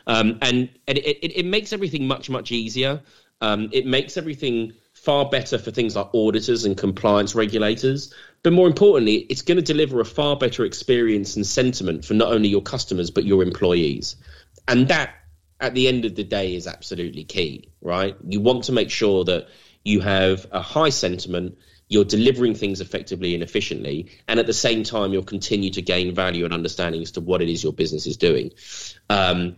Um, 0.06 0.38
and, 0.42 0.70
and 0.88 0.98
it, 0.98 1.06
it, 1.06 1.38
it, 1.38 1.46
makes 1.46 1.72
everything 1.72 2.08
much 2.08 2.28
much 2.28 2.50
easier. 2.50 3.02
Um, 3.40 3.68
it 3.72 3.86
makes 3.86 4.16
everything 4.16 4.72
far 4.92 5.28
better 5.28 5.58
for 5.58 5.70
things 5.70 5.96
like 5.96 6.08
auditors 6.14 6.64
and 6.64 6.76
compliance 6.76 7.34
regulators. 7.34 8.14
But 8.42 8.52
more 8.52 8.66
importantly, 8.66 9.26
it's 9.28 9.42
going 9.42 9.56
to 9.56 9.62
deliver 9.62 10.00
a 10.00 10.04
far 10.04 10.36
better 10.36 10.64
experience 10.64 11.36
and 11.36 11.46
sentiment 11.46 12.04
for 12.04 12.14
not 12.14 12.32
only 12.32 12.48
your 12.48 12.62
customers, 12.62 13.10
but 13.10 13.24
your 13.24 13.42
employees. 13.42 14.16
And 14.66 14.88
that, 14.88 15.14
at 15.62 15.74
the 15.74 15.88
end 15.88 16.04
of 16.04 16.16
the 16.16 16.24
day, 16.24 16.54
is 16.54 16.66
absolutely 16.66 17.24
key, 17.24 17.70
right? 17.80 18.16
You 18.26 18.40
want 18.40 18.64
to 18.64 18.72
make 18.72 18.90
sure 18.90 19.24
that 19.24 19.46
you 19.84 20.00
have 20.00 20.46
a 20.50 20.60
high 20.60 20.90
sentiment, 20.90 21.56
you're 21.88 22.04
delivering 22.04 22.54
things 22.54 22.80
effectively 22.80 23.32
and 23.34 23.42
efficiently, 23.42 24.10
and 24.26 24.40
at 24.40 24.46
the 24.46 24.52
same 24.52 24.82
time, 24.82 25.12
you'll 25.12 25.22
continue 25.22 25.70
to 25.70 25.80
gain 25.80 26.14
value 26.14 26.44
and 26.44 26.52
understanding 26.52 27.00
as 27.00 27.12
to 27.12 27.20
what 27.20 27.40
it 27.40 27.48
is 27.48 27.62
your 27.62 27.72
business 27.72 28.06
is 28.06 28.16
doing. 28.16 28.50
Um, 29.08 29.56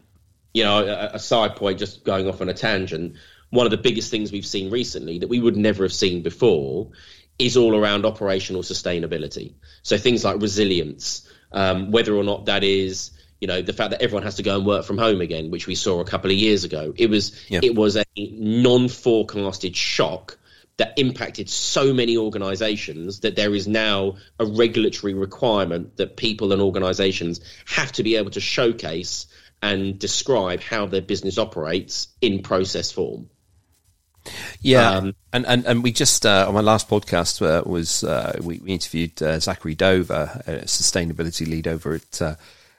you 0.53 0.63
know, 0.63 0.87
a, 0.87 1.15
a 1.15 1.19
side 1.19 1.57
point, 1.57 1.79
just 1.79 2.05
going 2.05 2.29
off 2.29 2.43
on 2.43 2.51
a 2.51 2.55
tangent, 2.55 3.17
one 3.49 3.67
of 3.67 3.71
the 3.71 3.79
biggest 3.79 4.11
things 4.11 4.31
we've 4.31 4.47
seen 4.47 4.71
recently 4.71 5.21
that 5.21 5.29
we 5.29 5.41
would 5.41 5.57
never 5.57 5.85
have 5.85 5.93
seen 5.93 6.23
before 6.23 6.91
is 7.39 7.57
all 7.57 7.75
around 7.75 8.05
operational 8.05 8.63
sustainability. 8.63 9.55
So 9.83 9.97
things 9.97 10.23
like 10.25 10.41
resilience, 10.41 11.29
um, 11.51 11.91
whether 11.91 12.15
or 12.15 12.25
not 12.25 12.47
that 12.47 12.63
is 12.63 13.11
you 13.45 13.49
know 13.49 13.61
the 13.61 13.75
fact 13.75 13.91
that 13.91 14.01
everyone 14.01 14.23
has 14.23 14.37
to 14.37 14.43
go 14.43 14.57
and 14.57 14.65
work 14.65 14.87
from 14.87 14.97
home 14.97 15.21
again, 15.21 15.51
which 15.51 15.67
we 15.67 15.75
saw 15.75 16.01
a 16.01 16.05
couple 16.07 16.31
of 16.31 16.37
years 16.39 16.65
ago. 16.65 16.95
It 16.97 17.11
was 17.11 17.39
yeah. 17.51 17.61
it 17.63 17.75
was 17.75 17.95
a 17.99 18.05
non-forecasted 18.17 19.77
shock 19.77 20.39
that 20.79 20.99
impacted 20.99 21.51
so 21.51 21.93
many 21.93 22.17
organizations 22.17 23.21
that 23.21 23.37
there 23.37 23.55
is 23.55 23.69
now 23.69 24.17
a 24.41 24.47
regulatory 24.47 25.13
requirement 25.13 25.99
that 25.99 26.17
people 26.17 26.55
and 26.55 26.63
organizations 26.63 27.43
have 27.67 27.93
to 27.93 28.03
be 28.03 28.17
able 28.17 28.31
to 28.31 28.41
showcase 28.41 29.27
and 29.61 29.99
describe 29.99 30.63
how 30.63 30.87
their 30.87 31.03
business 31.03 31.37
operates 31.37 32.09
in 32.23 32.41
process 32.41 32.91
form. 32.91 33.29
Yeah, 34.63 34.89
um, 34.89 35.15
and, 35.35 35.45
and 35.45 35.67
and 35.67 35.83
we 35.83 35.93
just 35.93 36.25
uh, 36.25 36.47
on 36.49 36.55
my 36.55 36.63
last 36.63 36.89
podcast 36.89 37.43
uh, 37.43 37.63
was 37.69 38.05
uh, 38.05 38.41
we, 38.43 38.59
we, 38.59 38.73
interviewed 38.73 39.23
uh, 39.23 39.39
Zachary 39.39 39.75
Dover, 39.75 40.43
a 40.47 40.53
sustainability 40.65 41.47
lead 41.47 41.69
over 41.69 41.97
at 41.97 42.23
uh, 42.23 42.37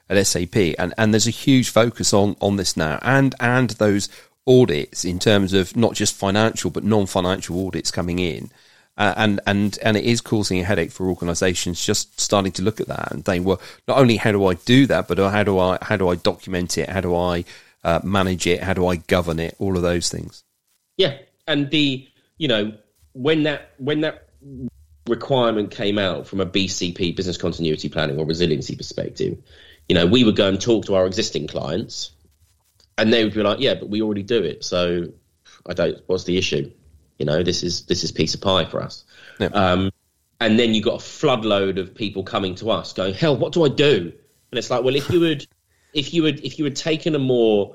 at 0.08 0.24
SAP, 0.26 0.56
and, 0.78 0.94
and 0.96 1.12
there's 1.12 1.26
a 1.26 1.30
huge 1.30 1.70
focus 1.70 2.12
on 2.12 2.36
on 2.40 2.56
this 2.56 2.76
now, 2.76 2.98
and 3.02 3.34
and 3.40 3.70
those 3.70 4.08
audits 4.46 5.04
in 5.04 5.18
terms 5.18 5.52
of 5.52 5.76
not 5.76 5.94
just 5.94 6.14
financial 6.14 6.70
but 6.70 6.84
non-financial 6.84 7.66
audits 7.66 7.90
coming 7.90 8.18
in. 8.18 8.50
Uh, 8.98 9.12
and 9.16 9.40
and 9.46 9.78
and 9.82 9.96
it 9.96 10.04
is 10.04 10.22
causing 10.22 10.58
a 10.58 10.64
headache 10.64 10.90
for 10.90 11.08
organisations 11.08 11.84
just 11.84 12.18
starting 12.18 12.50
to 12.52 12.62
look 12.62 12.80
at 12.80 12.86
that 12.86 13.12
and 13.12 13.26
saying, 13.26 13.44
well, 13.44 13.60
not 13.86 13.98
only 13.98 14.16
how 14.16 14.32
do 14.32 14.46
I 14.46 14.54
do 14.54 14.86
that, 14.86 15.06
but 15.06 15.18
how 15.18 15.42
do 15.42 15.58
I 15.58 15.76
how 15.82 15.96
do 15.96 16.08
I 16.08 16.14
document 16.14 16.78
it? 16.78 16.88
How 16.88 17.02
do 17.02 17.14
I 17.14 17.44
uh, 17.84 18.00
manage 18.02 18.46
it? 18.46 18.62
How 18.62 18.72
do 18.72 18.86
I 18.86 18.96
govern 18.96 19.38
it? 19.38 19.54
All 19.58 19.76
of 19.76 19.82
those 19.82 20.08
things. 20.08 20.44
Yeah, 20.96 21.18
and 21.46 21.70
the 21.70 22.08
you 22.38 22.48
know 22.48 22.72
when 23.12 23.42
that 23.42 23.72
when 23.76 24.00
that 24.00 24.28
requirement 25.06 25.70
came 25.70 25.98
out 25.98 26.26
from 26.26 26.40
a 26.40 26.46
BCP 26.46 27.14
business 27.16 27.36
continuity 27.36 27.88
planning 27.88 28.18
or 28.18 28.26
resiliency 28.26 28.76
perspective, 28.76 29.38
you 29.88 29.94
know 29.94 30.06
we 30.06 30.24
would 30.24 30.36
go 30.36 30.48
and 30.48 30.60
talk 30.60 30.86
to 30.86 30.94
our 30.94 31.06
existing 31.06 31.46
clients, 31.46 32.10
and 32.98 33.12
they 33.12 33.24
would 33.24 33.34
be 33.34 33.42
like, 33.42 33.60
yeah, 33.60 33.74
but 33.74 33.88
we 33.88 34.02
already 34.02 34.22
do 34.22 34.42
it, 34.42 34.64
so 34.64 35.12
I 35.66 35.74
don't. 35.74 35.98
What's 36.06 36.24
the 36.24 36.36
issue? 36.36 36.70
You 37.18 37.26
know, 37.26 37.42
this 37.42 37.62
is 37.62 37.86
this 37.86 38.04
is 38.04 38.12
piece 38.12 38.34
of 38.34 38.40
pie 38.40 38.64
for 38.64 38.82
us. 38.82 39.04
Um, 39.52 39.90
and 40.40 40.58
then 40.58 40.74
you 40.74 40.82
got 40.82 40.94
a 40.94 41.04
floodload 41.04 41.78
of 41.78 41.94
people 41.94 42.22
coming 42.22 42.54
to 42.56 42.70
us 42.70 42.92
going, 42.92 43.14
hell, 43.14 43.36
what 43.36 43.52
do 43.52 43.64
I 43.64 43.68
do? 43.68 44.12
And 44.50 44.58
it's 44.58 44.70
like, 44.70 44.84
well, 44.84 44.94
if 44.94 45.10
you 45.10 45.20
would, 45.20 45.46
if 45.94 46.12
you 46.12 46.22
would, 46.22 46.44
if 46.44 46.58
you 46.58 46.64
had 46.64 46.76
taken 46.76 47.14
a 47.14 47.18
more 47.18 47.74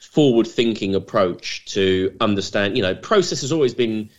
forward 0.00 0.46
thinking 0.46 0.94
approach 0.94 1.66
to 1.66 2.16
understand, 2.20 2.76
you 2.76 2.82
know, 2.82 2.94
process 2.94 3.42
has 3.42 3.52
always 3.52 3.74
been 3.74 4.10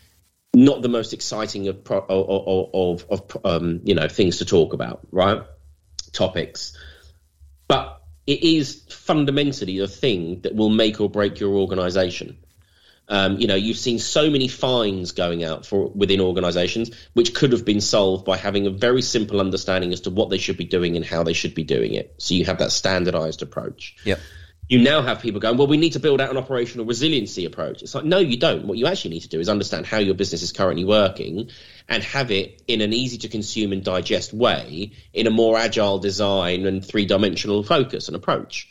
not 0.54 0.82
the 0.82 0.90
most 0.90 1.14
exciting 1.14 1.68
of 1.68 1.90
of 1.90 2.66
of, 2.74 3.06
of 3.10 3.46
um, 3.46 3.82
you 3.84 3.96
know 3.96 4.08
things 4.08 4.38
to 4.38 4.46
talk 4.46 4.74
about, 4.74 5.02
right? 5.12 5.44
Topics, 6.12 6.78
but 7.68 8.02
it 8.28 8.44
is 8.44 8.84
fundamentally 8.90 9.80
the 9.80 9.88
thing 9.88 10.42
that 10.42 10.56
will 10.56 10.70
make 10.70 11.00
or 11.00 11.10
break 11.10 11.40
your 11.40 11.56
organization. 11.56 12.38
Um, 13.08 13.40
you 13.40 13.48
know, 13.48 13.56
you've 13.56 13.78
seen 13.78 14.00
so 14.00 14.30
many 14.30 14.48
fines 14.48 15.12
going 15.12 15.44
out 15.44 15.66
for 15.66 15.90
within 15.90 16.22
organisations, 16.22 16.92
which 17.14 17.34
could 17.34 17.52
have 17.52 17.66
been 17.66 17.82
solved 17.82 18.24
by 18.24 18.38
having 18.38 18.68
a 18.68 18.70
very 18.70 19.02
simple 19.02 19.42
understanding 19.42 19.92
as 19.92 20.02
to 20.02 20.12
what 20.12 20.30
they 20.30 20.38
should 20.38 20.56
be 20.56 20.64
doing 20.64 20.96
and 20.96 21.04
how 21.04 21.24
they 21.24 21.34
should 21.34 21.54
be 21.54 21.66
doing 21.66 21.94
it. 21.94 22.16
So 22.20 22.36
you 22.36 22.46
have 22.46 22.60
that 22.60 22.72
standardised 22.72 23.42
approach. 23.42 23.98
Yeah. 24.06 24.16
You 24.72 24.80
now 24.80 25.02
have 25.02 25.20
people 25.20 25.42
going, 25.42 25.58
well, 25.58 25.68
we 25.68 25.76
need 25.76 25.92
to 25.94 26.00
build 26.00 26.22
out 26.22 26.30
an 26.30 26.38
operational 26.38 26.86
resiliency 26.86 27.44
approach. 27.44 27.82
It's 27.82 27.94
like, 27.94 28.06
no, 28.06 28.20
you 28.20 28.38
don't. 28.38 28.64
What 28.64 28.78
you 28.78 28.88
actually 28.88 29.12
need 29.12 29.24
to 29.24 29.28
do 29.28 29.42
is 29.42 29.50
understand 29.50 29.86
how 29.86 29.98
your 29.98 30.14
business 30.14 30.44
is 30.44 30.54
currently 30.54 30.86
working 30.86 31.50
and 31.90 32.02
have 32.04 32.32
it 32.32 32.64
in 32.70 32.80
an 32.80 32.94
easy 32.94 33.18
to 33.18 33.28
consume 33.28 33.74
and 33.74 33.84
digest 33.84 34.32
way 34.34 34.94
in 35.12 35.28
a 35.28 35.30
more 35.30 35.58
agile 35.58 36.00
design 36.00 36.66
and 36.66 36.86
three 36.86 37.06
dimensional 37.06 37.64
focus 37.64 38.08
and 38.08 38.16
approach. 38.16 38.70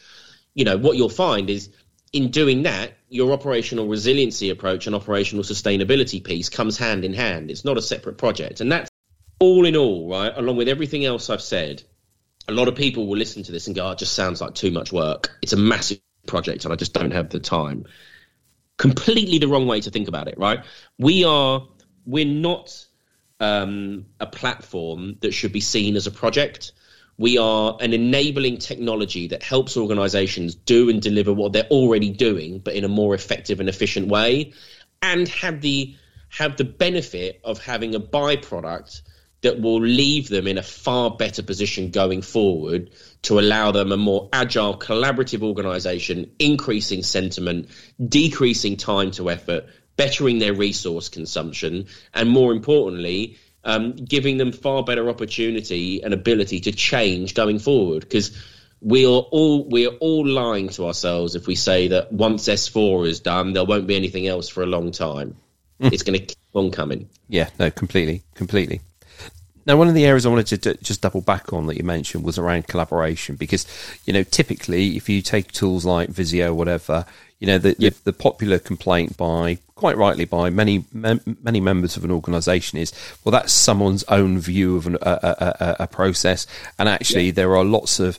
You 0.54 0.64
know, 0.64 0.78
what 0.78 0.96
you'll 0.96 1.10
find 1.10 1.50
is 1.50 1.68
in 2.14 2.30
doing 2.30 2.62
that, 2.62 2.94
your 3.10 3.34
operational 3.34 3.86
resiliency 3.86 4.48
approach 4.48 4.86
and 4.86 4.96
operational 4.96 5.44
sustainability 5.44 6.24
piece 6.24 6.48
comes 6.48 6.78
hand 6.78 7.04
in 7.04 7.12
hand. 7.12 7.50
It's 7.50 7.66
not 7.66 7.76
a 7.76 7.82
separate 7.82 8.16
project. 8.16 8.62
And 8.62 8.72
that's 8.72 8.90
all 9.38 9.66
in 9.66 9.76
all, 9.76 10.08
right, 10.08 10.32
along 10.34 10.56
with 10.56 10.68
everything 10.68 11.04
else 11.04 11.28
I've 11.28 11.42
said, 11.42 11.82
a 12.50 12.54
lot 12.54 12.68
of 12.68 12.74
people 12.74 13.06
will 13.06 13.16
listen 13.16 13.42
to 13.44 13.52
this 13.52 13.66
and 13.66 13.76
go, 13.76 13.86
oh, 13.86 13.90
it 13.92 13.98
just 13.98 14.14
sounds 14.14 14.40
like 14.40 14.54
too 14.54 14.70
much 14.70 14.92
work. 14.92 15.30
It's 15.40 15.52
a 15.52 15.56
massive 15.56 16.00
project 16.26 16.64
and 16.64 16.72
I 16.72 16.76
just 16.76 16.92
don't 16.92 17.12
have 17.12 17.30
the 17.30 17.40
time. 17.40 17.86
Completely 18.76 19.38
the 19.38 19.48
wrong 19.48 19.66
way 19.66 19.80
to 19.80 19.90
think 19.90 20.08
about 20.08 20.28
it, 20.28 20.36
right? 20.36 20.64
We 20.98 21.24
are, 21.24 21.66
we're 22.04 22.24
not 22.24 22.84
um, 23.38 24.06
a 24.18 24.26
platform 24.26 25.16
that 25.20 25.32
should 25.32 25.52
be 25.52 25.60
seen 25.60 25.96
as 25.96 26.06
a 26.06 26.10
project. 26.10 26.72
We 27.18 27.38
are 27.38 27.76
an 27.80 27.92
enabling 27.92 28.58
technology 28.58 29.28
that 29.28 29.42
helps 29.42 29.76
organizations 29.76 30.54
do 30.54 30.90
and 30.90 31.00
deliver 31.00 31.32
what 31.32 31.52
they're 31.52 31.64
already 31.64 32.10
doing, 32.10 32.58
but 32.58 32.74
in 32.74 32.84
a 32.84 32.88
more 32.88 33.14
effective 33.14 33.60
and 33.60 33.68
efficient 33.68 34.08
way, 34.08 34.54
and 35.02 35.28
have 35.28 35.60
the 35.60 35.94
have 36.30 36.56
the 36.56 36.64
benefit 36.64 37.40
of 37.44 37.58
having 37.58 37.94
a 37.94 38.00
byproduct 38.00 39.02
that 39.42 39.60
will 39.60 39.80
leave 39.80 40.28
them 40.28 40.46
in 40.46 40.58
a 40.58 40.62
far 40.62 41.10
better 41.10 41.42
position 41.42 41.90
going 41.90 42.22
forward 42.22 42.90
to 43.22 43.38
allow 43.38 43.70
them 43.70 43.92
a 43.92 43.96
more 43.96 44.28
agile, 44.32 44.76
collaborative 44.76 45.42
organization, 45.42 46.30
increasing 46.38 47.02
sentiment, 47.02 47.68
decreasing 48.06 48.76
time 48.76 49.10
to 49.12 49.30
effort, 49.30 49.66
bettering 49.96 50.38
their 50.38 50.54
resource 50.54 51.08
consumption, 51.08 51.86
and 52.14 52.28
more 52.28 52.52
importantly, 52.52 53.38
um, 53.64 53.92
giving 53.92 54.38
them 54.38 54.52
far 54.52 54.82
better 54.82 55.08
opportunity 55.08 56.02
and 56.02 56.14
ability 56.14 56.60
to 56.60 56.72
change 56.72 57.34
going 57.34 57.58
forward. 57.58 58.00
Because 58.00 58.36
we 58.80 59.04
are 59.04 59.20
all 59.30 59.64
we 59.68 59.86
are 59.86 59.94
all 60.00 60.26
lying 60.26 60.70
to 60.70 60.86
ourselves 60.86 61.34
if 61.34 61.46
we 61.46 61.54
say 61.54 61.88
that 61.88 62.12
once 62.12 62.48
S4 62.48 63.06
is 63.06 63.20
done, 63.20 63.52
there 63.52 63.64
won't 63.64 63.86
be 63.86 63.96
anything 63.96 64.26
else 64.26 64.48
for 64.48 64.62
a 64.62 64.66
long 64.66 64.90
time. 64.90 65.36
Mm. 65.80 65.92
It's 65.92 66.02
going 66.02 66.18
to 66.18 66.24
keep 66.24 66.38
on 66.54 66.70
coming. 66.70 67.08
Yeah, 67.28 67.50
no, 67.58 67.70
completely, 67.70 68.22
completely. 68.34 68.80
Now, 69.66 69.76
one 69.76 69.88
of 69.88 69.94
the 69.94 70.06
areas 70.06 70.26
I 70.26 70.30
wanted 70.30 70.46
to 70.48 70.74
d- 70.74 70.78
just 70.82 71.02
double 71.02 71.20
back 71.20 71.52
on 71.52 71.66
that 71.66 71.76
you 71.76 71.84
mentioned 71.84 72.24
was 72.24 72.38
around 72.38 72.66
collaboration, 72.66 73.36
because 73.36 73.66
you 74.04 74.12
know 74.12 74.22
typically 74.22 74.96
if 74.96 75.08
you 75.08 75.22
take 75.22 75.52
tools 75.52 75.84
like 75.84 76.08
Visio, 76.08 76.54
whatever, 76.54 77.04
you 77.40 77.46
know, 77.46 77.58
the, 77.58 77.74
yep. 77.78 77.94
the, 77.94 78.04
the, 78.04 78.12
popular 78.12 78.58
complaint 78.58 79.16
by, 79.16 79.58
quite 79.74 79.96
rightly, 79.96 80.26
by 80.26 80.50
many 80.50 80.84
many 80.92 81.60
members 81.60 81.96
of 81.96 82.04
an 82.04 82.10
organisation 82.10 82.78
is, 82.78 82.92
well, 83.24 83.32
that's 83.32 83.52
someone's 83.52 84.04
own 84.04 84.38
view 84.38 84.76
of 84.76 84.86
an, 84.86 84.96
a, 85.00 85.56
a, 85.60 85.76
a, 85.80 85.86
process, 85.86 86.46
and 86.78 86.88
actually 86.88 87.26
yep. 87.26 87.34
there 87.36 87.56
are 87.56 87.64
lots 87.64 87.98
of 87.98 88.18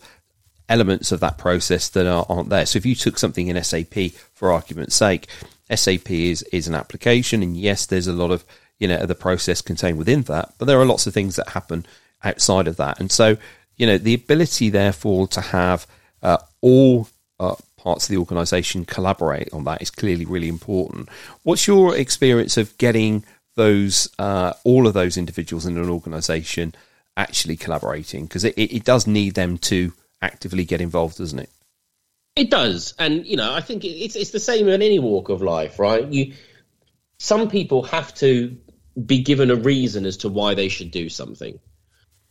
elements 0.67 1.11
of 1.11 1.19
that 1.19 1.37
process 1.37 1.89
that 1.89 2.07
are, 2.07 2.25
aren't 2.29 2.49
there. 2.49 2.65
So 2.65 2.77
if 2.77 2.85
you 2.85 2.95
took 2.95 3.19
something 3.19 3.47
in 3.47 3.63
SAP, 3.63 4.11
for 4.33 4.51
argument's 4.51 4.95
sake, 4.95 5.27
SAP 5.69 6.09
is 6.09 6.41
is 6.51 6.67
an 6.67 6.73
application, 6.73 7.43
and 7.43 7.55
yes, 7.55 7.85
there's 7.85 8.07
a 8.07 8.13
lot 8.13 8.31
of 8.31 8.43
you 8.81 8.87
know 8.87 9.05
the 9.05 9.15
process 9.15 9.61
contained 9.61 9.99
within 9.99 10.23
that, 10.23 10.53
but 10.57 10.65
there 10.65 10.81
are 10.81 10.85
lots 10.85 11.05
of 11.05 11.13
things 11.13 11.35
that 11.35 11.49
happen 11.49 11.85
outside 12.23 12.67
of 12.67 12.77
that, 12.77 12.99
and 12.99 13.11
so 13.11 13.37
you 13.77 13.85
know 13.85 13.97
the 13.97 14.15
ability, 14.15 14.69
therefore, 14.69 15.27
to 15.27 15.39
have 15.39 15.85
uh, 16.23 16.39
all 16.61 17.07
uh, 17.39 17.55
parts 17.77 18.05
of 18.05 18.09
the 18.09 18.17
organisation 18.17 18.83
collaborate 18.83 19.53
on 19.53 19.63
that 19.65 19.83
is 19.83 19.91
clearly 19.91 20.25
really 20.25 20.47
important. 20.47 21.09
What's 21.43 21.67
your 21.67 21.95
experience 21.95 22.57
of 22.57 22.75
getting 22.79 23.23
those 23.55 24.09
uh, 24.17 24.53
all 24.63 24.87
of 24.87 24.95
those 24.95 25.15
individuals 25.15 25.67
in 25.67 25.77
an 25.77 25.89
organisation 25.89 26.73
actually 27.15 27.57
collaborating? 27.57 28.25
Because 28.25 28.43
it, 28.43 28.57
it, 28.57 28.83
does 28.83 29.05
need 29.05 29.35
them 29.35 29.59
to 29.59 29.93
actively 30.23 30.65
get 30.65 30.81
involved, 30.81 31.19
doesn't 31.19 31.39
it? 31.39 31.49
It 32.35 32.49
does, 32.49 32.95
and 32.97 33.27
you 33.27 33.37
know, 33.37 33.53
I 33.53 33.61
think 33.61 33.85
it's 33.85 34.15
it's 34.15 34.31
the 34.31 34.39
same 34.39 34.67
in 34.69 34.81
any 34.81 34.97
walk 34.97 35.29
of 35.29 35.43
life, 35.43 35.77
right? 35.77 36.07
You 36.07 36.33
some 37.21 37.49
people 37.49 37.83
have 37.83 38.13
to 38.15 38.57
be 39.05 39.21
given 39.23 39.51
a 39.51 39.55
reason 39.55 40.05
as 40.05 40.17
to 40.17 40.29
why 40.29 40.53
they 40.53 40.69
should 40.69 40.91
do 40.91 41.09
something. 41.09 41.59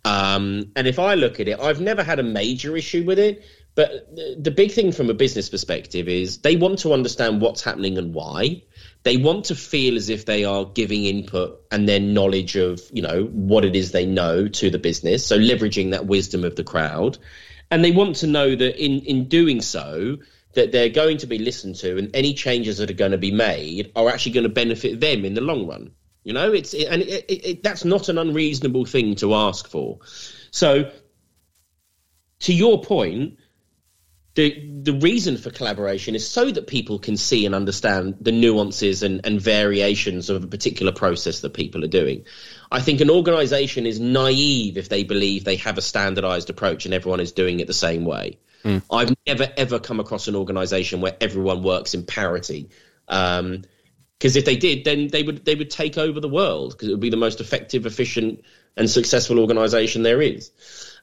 Um, 0.04 0.72
and 0.76 0.86
if 0.86 0.98
I 0.98 1.14
look 1.14 1.40
at 1.40 1.48
it, 1.48 1.60
I've 1.60 1.80
never 1.80 2.02
had 2.02 2.18
a 2.18 2.22
major 2.22 2.76
issue 2.76 3.04
with 3.04 3.18
it 3.18 3.44
but 3.74 4.08
the 4.42 4.50
big 4.50 4.72
thing 4.72 4.90
from 4.92 5.10
a 5.10 5.14
business 5.14 5.48
perspective 5.48 6.08
is 6.08 6.38
they 6.38 6.56
want 6.56 6.80
to 6.80 6.92
understand 6.92 7.40
what's 7.40 7.62
happening 7.62 7.98
and 7.98 8.12
why. 8.12 8.62
They 9.04 9.16
want 9.16 9.46
to 9.46 9.54
feel 9.54 9.96
as 9.96 10.08
if 10.08 10.26
they 10.26 10.44
are 10.44 10.64
giving 10.64 11.04
input 11.04 11.62
and 11.70 11.88
their 11.88 12.00
knowledge 12.00 12.56
of, 12.56 12.82
you 12.92 13.02
know, 13.02 13.24
what 13.24 13.64
it 13.64 13.76
is 13.76 13.92
they 13.92 14.06
know 14.06 14.48
to 14.48 14.70
the 14.70 14.78
business. 14.78 15.24
So 15.24 15.38
leveraging 15.38 15.92
that 15.92 16.06
wisdom 16.06 16.44
of 16.44 16.56
the 16.56 16.64
crowd. 16.64 17.18
And 17.70 17.84
they 17.84 17.92
want 17.92 18.16
to 18.16 18.26
know 18.26 18.54
that 18.54 18.84
in, 18.84 19.00
in 19.00 19.28
doing 19.28 19.60
so, 19.60 20.18
that 20.54 20.72
they're 20.72 20.88
going 20.88 21.18
to 21.18 21.28
be 21.28 21.38
listened 21.38 21.76
to 21.76 21.96
and 21.96 22.10
any 22.12 22.34
changes 22.34 22.78
that 22.78 22.90
are 22.90 22.94
going 22.94 23.12
to 23.12 23.18
be 23.18 23.30
made 23.30 23.92
are 23.94 24.08
actually 24.08 24.32
going 24.32 24.42
to 24.42 24.50
benefit 24.50 24.98
them 24.98 25.24
in 25.24 25.34
the 25.34 25.40
long 25.40 25.68
run. 25.68 25.92
You 26.22 26.34
know, 26.34 26.52
it's 26.52 26.74
it, 26.74 26.86
and 26.88 27.02
it, 27.02 27.24
it, 27.28 27.62
that's 27.62 27.84
not 27.84 28.08
an 28.08 28.18
unreasonable 28.18 28.84
thing 28.84 29.14
to 29.16 29.34
ask 29.34 29.68
for. 29.68 30.00
So, 30.50 30.90
to 32.40 32.52
your 32.52 32.82
point, 32.82 33.38
the 34.34 34.80
the 34.82 34.92
reason 34.92 35.36
for 35.36 35.50
collaboration 35.50 36.14
is 36.14 36.28
so 36.28 36.50
that 36.50 36.66
people 36.66 36.98
can 36.98 37.16
see 37.16 37.46
and 37.46 37.54
understand 37.54 38.16
the 38.20 38.32
nuances 38.32 39.02
and, 39.02 39.20
and 39.24 39.40
variations 39.40 40.30
of 40.30 40.44
a 40.44 40.46
particular 40.46 40.92
process 40.92 41.40
that 41.40 41.54
people 41.54 41.84
are 41.84 41.88
doing. 41.88 42.24
I 42.70 42.80
think 42.80 43.00
an 43.00 43.10
organization 43.10 43.86
is 43.86 43.98
naive 43.98 44.76
if 44.76 44.88
they 44.88 45.04
believe 45.04 45.44
they 45.44 45.56
have 45.56 45.78
a 45.78 45.82
standardized 45.82 46.50
approach 46.50 46.84
and 46.84 46.94
everyone 46.94 47.20
is 47.20 47.32
doing 47.32 47.60
it 47.60 47.66
the 47.66 47.72
same 47.72 48.04
way. 48.04 48.38
Mm. 48.64 48.82
I've 48.90 49.14
never 49.26 49.48
ever 49.56 49.78
come 49.78 50.00
across 50.00 50.28
an 50.28 50.36
organization 50.36 51.00
where 51.00 51.16
everyone 51.20 51.62
works 51.62 51.94
in 51.94 52.04
parity. 52.04 52.68
Um, 53.08 53.62
because 54.20 54.36
if 54.36 54.44
they 54.44 54.56
did, 54.56 54.84
then 54.84 55.08
they 55.08 55.22
would 55.22 55.46
they 55.46 55.54
would 55.54 55.70
take 55.70 55.96
over 55.96 56.20
the 56.20 56.28
world 56.28 56.72
because 56.72 56.88
it 56.88 56.90
would 56.90 57.00
be 57.00 57.08
the 57.08 57.16
most 57.16 57.40
effective, 57.40 57.86
efficient, 57.86 58.44
and 58.76 58.88
successful 58.88 59.40
organization 59.40 60.02
there 60.02 60.20
is. 60.20 60.50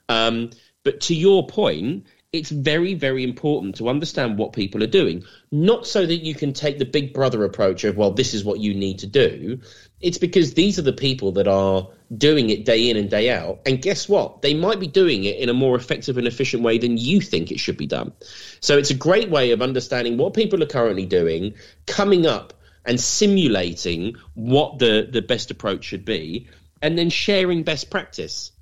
Um, 0.08 0.50
but 0.84 1.00
to 1.02 1.14
your 1.16 1.44
point, 1.44 2.06
it's 2.32 2.50
very, 2.50 2.94
very 2.94 3.24
important 3.24 3.74
to 3.76 3.88
understand 3.88 4.38
what 4.38 4.52
people 4.52 4.84
are 4.84 4.88
doing. 4.88 5.24
Not 5.50 5.84
so 5.84 6.06
that 6.06 6.18
you 6.18 6.34
can 6.34 6.52
take 6.52 6.78
the 6.78 6.84
big 6.84 7.12
brother 7.12 7.42
approach 7.42 7.82
of, 7.82 7.96
well, 7.96 8.12
this 8.12 8.34
is 8.34 8.44
what 8.44 8.60
you 8.60 8.72
need 8.72 9.00
to 9.00 9.08
do. 9.08 9.60
It's 10.00 10.18
because 10.18 10.54
these 10.54 10.78
are 10.78 10.82
the 10.82 10.92
people 10.92 11.32
that 11.32 11.48
are 11.48 11.88
doing 12.16 12.50
it 12.50 12.64
day 12.64 12.88
in 12.88 12.96
and 12.96 13.10
day 13.10 13.30
out. 13.30 13.60
And 13.66 13.82
guess 13.82 14.08
what? 14.08 14.42
They 14.42 14.54
might 14.54 14.78
be 14.78 14.86
doing 14.86 15.24
it 15.24 15.38
in 15.38 15.48
a 15.48 15.54
more 15.54 15.74
effective 15.74 16.18
and 16.18 16.26
efficient 16.26 16.62
way 16.62 16.78
than 16.78 16.98
you 16.98 17.20
think 17.20 17.50
it 17.50 17.58
should 17.58 17.78
be 17.78 17.86
done. 17.86 18.12
So 18.60 18.78
it's 18.78 18.90
a 18.90 18.94
great 18.94 19.28
way 19.28 19.50
of 19.50 19.60
understanding 19.60 20.18
what 20.18 20.34
people 20.34 20.62
are 20.62 20.66
currently 20.66 21.06
doing, 21.06 21.54
coming 21.86 22.26
up 22.26 22.52
and 22.84 23.00
simulating 23.00 24.16
what 24.34 24.78
the, 24.78 25.08
the 25.10 25.22
best 25.22 25.50
approach 25.50 25.84
should 25.84 26.04
be, 26.04 26.48
and 26.80 26.96
then 26.96 27.10
sharing 27.10 27.62
best 27.62 27.90
practice. 27.90 28.52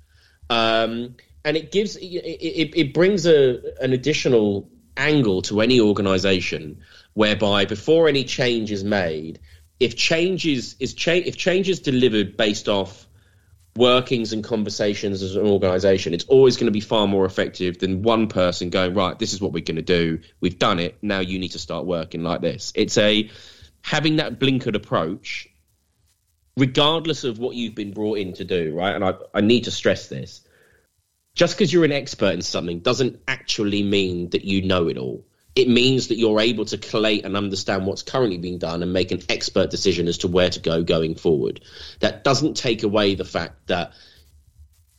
Um, 0.49 1.15
and 1.43 1.55
it 1.55 1.71
gives 1.71 1.95
it, 1.95 2.03
it, 2.03 2.77
it 2.77 2.93
brings 2.93 3.25
a 3.25 3.61
an 3.81 3.93
additional 3.93 4.69
angle 4.97 5.41
to 5.43 5.61
any 5.61 5.79
organization 5.79 6.81
whereby 7.13 7.65
before 7.65 8.07
any 8.07 8.23
change 8.23 8.71
is 8.71 8.83
made 8.83 9.39
if 9.79 9.95
change 9.95 10.45
is, 10.47 10.75
cha- 10.95 11.11
if 11.11 11.37
change 11.37 11.69
is 11.69 11.79
delivered 11.79 12.35
based 12.35 12.67
off 12.67 13.07
workings 13.75 14.33
and 14.33 14.43
conversations 14.43 15.21
as 15.21 15.35
an 15.35 15.45
organization 15.45 16.13
it's 16.13 16.25
always 16.25 16.57
going 16.57 16.65
to 16.65 16.71
be 16.71 16.79
far 16.79 17.07
more 17.07 17.25
effective 17.25 17.77
than 17.77 18.01
one 18.01 18.27
person 18.27 18.71
going 18.71 18.95
right 18.95 19.19
this 19.19 19.33
is 19.33 19.39
what 19.39 19.53
we're 19.53 19.63
going 19.63 19.75
to 19.75 19.81
do. 19.81 20.19
We've 20.41 20.57
done 20.57 20.79
it. 20.79 20.97
Now 21.01 21.19
you 21.19 21.37
need 21.39 21.51
to 21.51 21.59
start 21.59 21.85
working 21.85 22.23
like 22.23 22.41
this. 22.41 22.73
It's 22.75 22.97
a 22.97 23.29
having 23.87 24.17
that 24.17 24.39
blinkered 24.39 24.75
approach 24.75 25.47
regardless 26.55 27.23
of 27.23 27.39
what 27.39 27.55
you've 27.55 27.75
been 27.75 27.93
brought 27.93 28.17
in 28.17 28.33
to 28.33 28.43
do 28.43 28.75
right 28.75 28.95
and 28.95 29.03
i, 29.03 29.13
I 29.33 29.41
need 29.41 29.63
to 29.65 29.71
stress 29.71 30.07
this 30.07 30.47
just 31.37 31.55
because 31.55 31.71
you're 31.71 31.85
an 31.85 31.91
expert 31.91 32.33
in 32.33 32.41
something 32.41 32.79
doesn't 32.79 33.21
actually 33.27 33.83
mean 33.83 34.31
that 34.31 34.43
you 34.43 34.63
know 34.63 34.87
it 34.87 34.97
all. 34.97 35.23
It 35.55 35.69
means 35.69 36.07
that 36.07 36.17
you're 36.17 36.41
able 36.41 36.65
to 36.65 36.79
collate 36.79 37.25
and 37.25 37.37
understand 37.37 37.85
what's 37.85 38.01
currently 38.01 38.39
being 38.39 38.57
done 38.57 38.81
and 38.81 38.91
make 38.91 39.11
an 39.11 39.21
expert 39.29 39.69
decision 39.69 40.07
as 40.07 40.17
to 40.19 40.27
where 40.27 40.49
to 40.49 40.59
go 40.59 40.83
going 40.83 41.13
forward. 41.13 41.61
That 41.99 42.23
doesn't 42.23 42.57
take 42.57 42.81
away 42.81 43.13
the 43.13 43.23
fact 43.23 43.67
that 43.67 43.93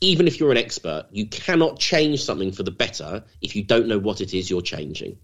even 0.01 0.29
if 0.29 0.39
you're 0.39 0.53
an 0.53 0.59
expert, 0.59 1.07
you 1.11 1.27
cannot 1.27 1.81
change 1.81 2.23
something 2.23 2.53
for 2.53 2.63
the 2.63 2.71
better 2.71 3.25
if 3.41 3.57
you 3.57 3.65
don't 3.65 3.89
know 3.89 3.99
what 3.99 4.21
it 4.21 4.33
is 4.33 4.49
you're 4.49 4.63
changing. 4.63 5.19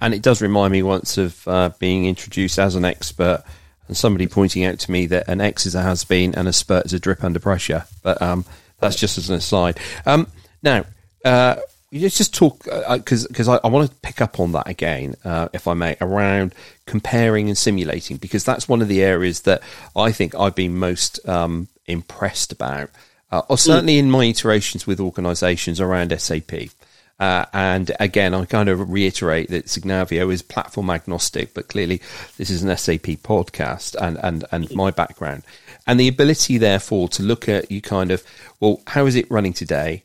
And 0.00 0.14
it 0.14 0.22
does 0.22 0.42
remind 0.42 0.72
me 0.72 0.82
once 0.82 1.18
of 1.18 1.46
uh, 1.48 1.70
being 1.78 2.06
introduced 2.06 2.58
as 2.58 2.74
an 2.74 2.84
expert 2.84 3.42
and 3.88 3.96
somebody 3.96 4.26
pointing 4.26 4.64
out 4.64 4.78
to 4.80 4.90
me 4.90 5.06
that 5.06 5.28
an 5.28 5.40
X 5.40 5.66
is 5.66 5.74
a 5.74 5.82
has 5.82 6.04
been 6.04 6.34
and 6.34 6.48
a 6.48 6.52
spurt 6.52 6.86
is 6.86 6.92
a 6.92 7.00
drip 7.00 7.22
under 7.24 7.38
pressure. 7.38 7.84
But 8.02 8.20
um, 8.20 8.44
that's 8.78 8.96
just 8.96 9.18
as 9.18 9.30
an 9.30 9.36
aside. 9.36 9.78
Um, 10.04 10.26
now, 10.62 10.84
uh, 11.24 11.56
let's 11.92 12.18
just 12.18 12.34
talk 12.34 12.64
because 12.64 13.24
uh, 13.24 13.28
because 13.28 13.48
I, 13.48 13.58
I, 13.62 13.68
want 13.68 13.90
to 13.90 13.96
pick 13.96 14.20
up 14.20 14.40
on 14.40 14.52
that 14.52 14.68
again, 14.68 15.14
uh, 15.24 15.48
if 15.52 15.68
I 15.68 15.74
may, 15.74 15.96
around 16.00 16.54
comparing 16.84 17.48
and 17.48 17.56
simulating 17.56 18.16
because 18.16 18.44
that's 18.44 18.68
one 18.68 18.82
of 18.82 18.88
the 18.88 19.02
areas 19.02 19.42
that 19.42 19.62
I 19.94 20.12
think 20.12 20.34
I've 20.34 20.54
been 20.54 20.76
most 20.76 21.26
um, 21.28 21.68
impressed 21.86 22.52
about, 22.52 22.90
uh, 23.30 23.42
or 23.48 23.58
certainly 23.58 23.98
in 23.98 24.10
my 24.10 24.24
iterations 24.24 24.86
with 24.86 25.00
organisations 25.00 25.80
around 25.80 26.18
SAP. 26.18 26.70
Uh, 27.18 27.46
and 27.52 27.92
again, 27.98 28.34
I 28.34 28.44
kind 28.44 28.68
of 28.68 28.90
reiterate 28.90 29.48
that 29.50 29.66
Signavio 29.66 30.30
is 30.32 30.42
platform 30.42 30.90
agnostic, 30.90 31.54
but 31.54 31.68
clearly 31.68 32.02
this 32.36 32.50
is 32.50 32.62
an 32.62 32.76
SAP 32.76 33.22
podcast 33.22 33.94
and, 34.00 34.18
and, 34.22 34.44
and 34.52 34.74
my 34.74 34.90
background. 34.90 35.42
And 35.86 35.98
the 35.98 36.08
ability, 36.08 36.58
therefore, 36.58 37.08
to 37.10 37.22
look 37.22 37.48
at 37.48 37.70
you 37.70 37.80
kind 37.80 38.10
of, 38.10 38.22
well, 38.60 38.82
how 38.86 39.06
is 39.06 39.14
it 39.14 39.30
running 39.30 39.54
today? 39.54 40.02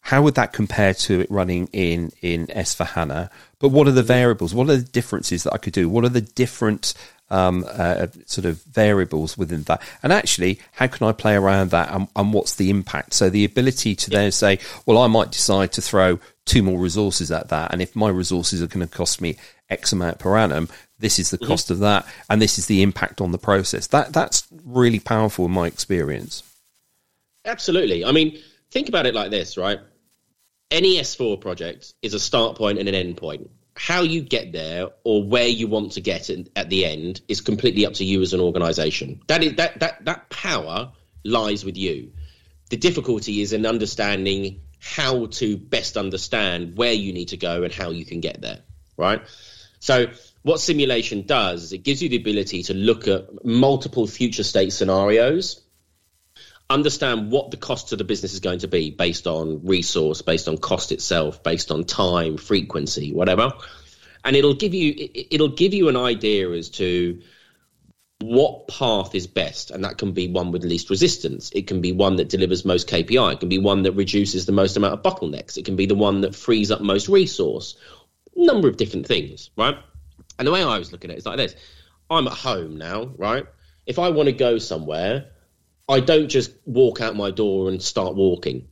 How 0.00 0.22
would 0.22 0.34
that 0.36 0.52
compare 0.52 0.94
to 0.94 1.20
it 1.20 1.30
running 1.30 1.68
in, 1.72 2.12
in 2.22 2.46
S4HANA? 2.48 3.30
But 3.58 3.70
what 3.70 3.88
are 3.88 3.92
the 3.92 4.02
variables? 4.02 4.54
What 4.54 4.68
are 4.68 4.76
the 4.76 4.82
differences 4.82 5.44
that 5.44 5.54
I 5.54 5.58
could 5.58 5.72
do? 5.72 5.88
What 5.88 6.04
are 6.04 6.10
the 6.10 6.20
different 6.20 6.94
um, 7.30 7.64
uh, 7.68 8.06
sort 8.26 8.44
of 8.44 8.62
variables 8.64 9.36
within 9.36 9.62
that. 9.64 9.82
And 10.02 10.12
actually, 10.12 10.60
how 10.72 10.86
can 10.86 11.06
I 11.06 11.12
play 11.12 11.34
around 11.34 11.70
that 11.70 11.90
and, 11.90 12.08
and 12.14 12.32
what's 12.32 12.54
the 12.54 12.70
impact? 12.70 13.14
So 13.14 13.30
the 13.30 13.44
ability 13.44 13.94
to 13.96 14.10
then 14.10 14.30
say, 14.30 14.58
well, 14.86 14.98
I 14.98 15.06
might 15.06 15.32
decide 15.32 15.72
to 15.72 15.82
throw 15.82 16.18
two 16.46 16.62
more 16.62 16.78
resources 16.78 17.30
at 17.30 17.48
that. 17.48 17.72
And 17.72 17.80
if 17.80 17.96
my 17.96 18.08
resources 18.08 18.62
are 18.62 18.66
going 18.66 18.86
to 18.86 18.94
cost 18.94 19.20
me 19.20 19.36
X 19.70 19.92
amount 19.92 20.18
per 20.18 20.36
annum, 20.36 20.68
this 20.98 21.18
is 21.18 21.30
the 21.30 21.38
mm-hmm. 21.38 21.46
cost 21.46 21.70
of 21.70 21.80
that, 21.80 22.06
and 22.30 22.40
this 22.40 22.58
is 22.58 22.66
the 22.66 22.82
impact 22.82 23.20
on 23.20 23.32
the 23.32 23.38
process. 23.38 23.88
That 23.88 24.12
that's 24.12 24.46
really 24.64 25.00
powerful 25.00 25.46
in 25.46 25.50
my 25.50 25.66
experience. 25.66 26.42
Absolutely. 27.44 28.04
I 28.04 28.12
mean, 28.12 28.38
think 28.70 28.88
about 28.88 29.06
it 29.06 29.14
like 29.14 29.30
this, 29.30 29.56
right? 29.56 29.80
Any 30.70 30.98
S4 30.98 31.40
project 31.40 31.94
is 32.02 32.14
a 32.14 32.20
start 32.20 32.56
point 32.56 32.78
and 32.78 32.88
an 32.88 32.94
end 32.94 33.16
point. 33.16 33.50
How 33.76 34.02
you 34.02 34.22
get 34.22 34.52
there 34.52 34.88
or 35.02 35.22
where 35.22 35.48
you 35.48 35.66
want 35.66 35.92
to 35.92 36.00
get 36.00 36.30
at 36.30 36.70
the 36.70 36.86
end 36.86 37.20
is 37.28 37.40
completely 37.40 37.84
up 37.86 37.94
to 37.94 38.04
you 38.04 38.22
as 38.22 38.32
an 38.32 38.40
organization. 38.40 39.20
That 39.26 39.42
is 39.42 39.56
that 39.56 39.80
that 39.80 40.04
that 40.04 40.30
power 40.30 40.92
lies 41.24 41.64
with 41.64 41.76
you. 41.76 42.12
The 42.70 42.76
difficulty 42.76 43.42
is 43.42 43.52
in 43.52 43.66
understanding 43.66 44.60
how 44.84 45.26
to 45.26 45.56
best 45.56 45.96
understand 45.96 46.76
where 46.76 46.92
you 46.92 47.12
need 47.12 47.28
to 47.28 47.36
go 47.36 47.62
and 47.62 47.72
how 47.72 47.90
you 47.90 48.04
can 48.04 48.20
get 48.20 48.40
there, 48.40 48.60
right? 48.96 49.22
So 49.80 50.08
what 50.42 50.60
simulation 50.60 51.22
does 51.22 51.64
is 51.64 51.72
it 51.72 51.78
gives 51.78 52.02
you 52.02 52.10
the 52.10 52.16
ability 52.16 52.64
to 52.64 52.74
look 52.74 53.08
at 53.08 53.44
multiple 53.44 54.06
future 54.06 54.44
state 54.44 54.72
scenarios, 54.74 55.62
understand 56.68 57.32
what 57.32 57.50
the 57.50 57.56
cost 57.56 57.88
to 57.88 57.96
the 57.96 58.04
business 58.04 58.34
is 58.34 58.40
going 58.40 58.58
to 58.58 58.68
be 58.68 58.90
based 58.90 59.26
on 59.26 59.64
resource, 59.64 60.20
based 60.20 60.48
on 60.48 60.58
cost 60.58 60.92
itself, 60.92 61.42
based 61.42 61.70
on 61.70 61.84
time, 61.84 62.36
frequency, 62.36 63.12
whatever. 63.12 63.52
And 64.22 64.36
it'll 64.36 64.54
give 64.54 64.74
you 64.74 65.08
it'll 65.14 65.48
give 65.48 65.74
you 65.74 65.88
an 65.88 65.96
idea 65.96 66.50
as 66.50 66.70
to 66.70 67.20
what 68.28 68.66
path 68.68 69.14
is 69.14 69.26
best 69.26 69.70
and 69.70 69.84
that 69.84 69.98
can 69.98 70.12
be 70.12 70.28
one 70.28 70.50
with 70.50 70.64
least 70.64 70.88
resistance. 70.88 71.50
It 71.54 71.66
can 71.66 71.80
be 71.82 71.92
one 71.92 72.16
that 72.16 72.30
delivers 72.30 72.64
most 72.64 72.88
kpi 72.88 73.32
it 73.32 73.40
can 73.40 73.48
be 73.50 73.58
one 73.58 73.82
that 73.82 73.92
reduces 73.92 74.46
the 74.46 74.52
most 74.52 74.76
amount 74.76 74.94
of 74.94 75.02
bottlenecks. 75.02 75.58
It 75.58 75.66
can 75.66 75.76
be 75.76 75.86
the 75.86 75.94
one 75.94 76.22
that 76.22 76.34
frees 76.34 76.70
up 76.70 76.80
most 76.80 77.08
resource. 77.08 77.76
Number 78.34 78.68
of 78.68 78.78
different 78.78 79.06
things 79.06 79.50
right? 79.56 79.76
And 80.38 80.48
the 80.48 80.52
way 80.52 80.62
i 80.62 80.78
was 80.78 80.90
looking 80.90 81.10
at 81.10 81.16
it 81.16 81.18
is 81.18 81.26
like 81.26 81.36
this. 81.36 81.54
I'm 82.08 82.26
at 82.26 82.32
home 82.32 82.78
now 82.78 83.12
right? 83.18 83.46
If 83.84 83.98
i 83.98 84.08
want 84.08 84.28
to 84.28 84.32
go 84.32 84.58
somewhere 84.58 85.30
i 85.86 86.00
don't 86.00 86.28
just 86.28 86.52
walk 86.64 87.02
out 87.02 87.14
my 87.14 87.30
door 87.30 87.68
and 87.68 87.82
start 87.82 88.14
walking 88.14 88.68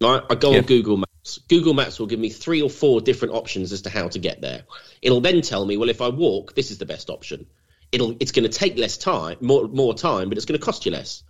right? 0.00 0.22
I 0.30 0.34
go 0.34 0.52
yeah. 0.52 0.58
on 0.58 0.64
google 0.64 0.96
maps. 0.96 1.38
Google 1.48 1.74
maps 1.74 1.98
will 1.98 2.06
give 2.06 2.20
me 2.20 2.30
three 2.30 2.62
or 2.62 2.70
four 2.70 3.02
different 3.02 3.34
options 3.34 3.72
as 3.72 3.82
to 3.82 3.90
how 3.90 4.08
to 4.08 4.18
get 4.20 4.40
there. 4.40 4.62
It'll 5.02 5.20
then 5.20 5.42
tell 5.42 5.66
me 5.66 5.76
well 5.76 5.90
if 5.90 6.00
i 6.00 6.08
walk 6.08 6.54
this 6.54 6.70
is 6.70 6.78
the 6.78 6.86
best 6.86 7.10
option 7.10 7.46
it'll 7.92 8.16
it's 8.20 8.32
going 8.32 8.50
to 8.50 8.58
take 8.58 8.76
less 8.76 8.96
time, 8.96 9.38
more 9.40 9.68
more 9.68 9.94
time, 9.94 10.28
but 10.28 10.38
it's 10.38 10.46
going 10.46 10.58
to 10.58 10.64
cost 10.64 10.86
you 10.86 10.92
less. 10.92 11.22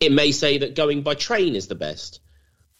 It 0.00 0.12
may 0.12 0.32
say 0.32 0.58
that 0.58 0.74
going 0.74 1.02
by 1.02 1.14
train 1.14 1.54
is 1.54 1.68
the 1.68 1.74
best, 1.74 2.20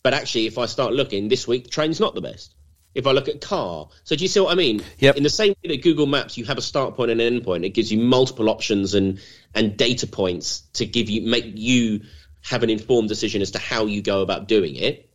but 0.02 0.14
actually, 0.14 0.46
if 0.46 0.58
I 0.58 0.66
start 0.66 0.92
looking 0.92 1.28
this 1.28 1.48
week, 1.48 1.70
train's 1.70 2.00
not 2.00 2.14
the 2.14 2.20
best. 2.20 2.54
If 2.94 3.06
I 3.06 3.12
look 3.12 3.28
at 3.28 3.42
car, 3.42 3.88
so 4.04 4.16
do 4.16 4.24
you 4.24 4.28
see 4.28 4.40
what 4.40 4.52
I 4.52 4.54
mean? 4.54 4.82
Yep. 4.98 5.16
In 5.16 5.22
the 5.22 5.30
same 5.30 5.54
way 5.62 5.74
that 5.74 5.82
Google 5.82 6.06
Maps, 6.06 6.38
you 6.38 6.46
have 6.46 6.56
a 6.56 6.62
start 6.62 6.96
point 6.96 7.10
and 7.10 7.20
an 7.20 7.26
end 7.26 7.44
point. 7.44 7.64
It 7.64 7.70
gives 7.70 7.92
you 7.92 7.98
multiple 7.98 8.48
options 8.48 8.94
and 8.94 9.20
and 9.54 9.76
data 9.76 10.06
points 10.06 10.62
to 10.74 10.86
give 10.86 11.10
you 11.10 11.22
make 11.22 11.44
you 11.56 12.02
have 12.42 12.62
an 12.62 12.70
informed 12.70 13.08
decision 13.08 13.42
as 13.42 13.50
to 13.52 13.58
how 13.58 13.86
you 13.86 14.02
go 14.02 14.22
about 14.22 14.48
doing 14.48 14.76
it. 14.76 15.10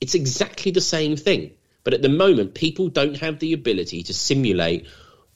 It's 0.00 0.14
exactly 0.14 0.72
the 0.72 0.80
same 0.80 1.16
thing. 1.16 1.52
But 1.84 1.94
at 1.94 2.02
the 2.02 2.08
moment, 2.08 2.54
people 2.54 2.88
don't 2.88 3.16
have 3.18 3.38
the 3.38 3.52
ability 3.52 4.04
to 4.04 4.14
simulate 4.14 4.86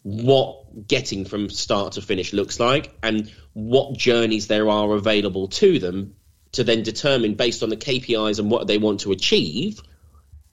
what 0.06 0.86
getting 0.86 1.24
from 1.24 1.50
start 1.50 1.94
to 1.94 2.00
finish 2.00 2.32
looks 2.32 2.60
like 2.60 2.96
and 3.02 3.28
what 3.54 3.98
journeys 3.98 4.46
there 4.46 4.70
are 4.70 4.92
available 4.92 5.48
to 5.48 5.80
them 5.80 6.14
to 6.52 6.62
then 6.62 6.84
determine 6.84 7.34
based 7.34 7.64
on 7.64 7.70
the 7.70 7.76
KPIs 7.76 8.38
and 8.38 8.48
what 8.48 8.68
they 8.68 8.78
want 8.78 9.00
to 9.00 9.10
achieve 9.10 9.82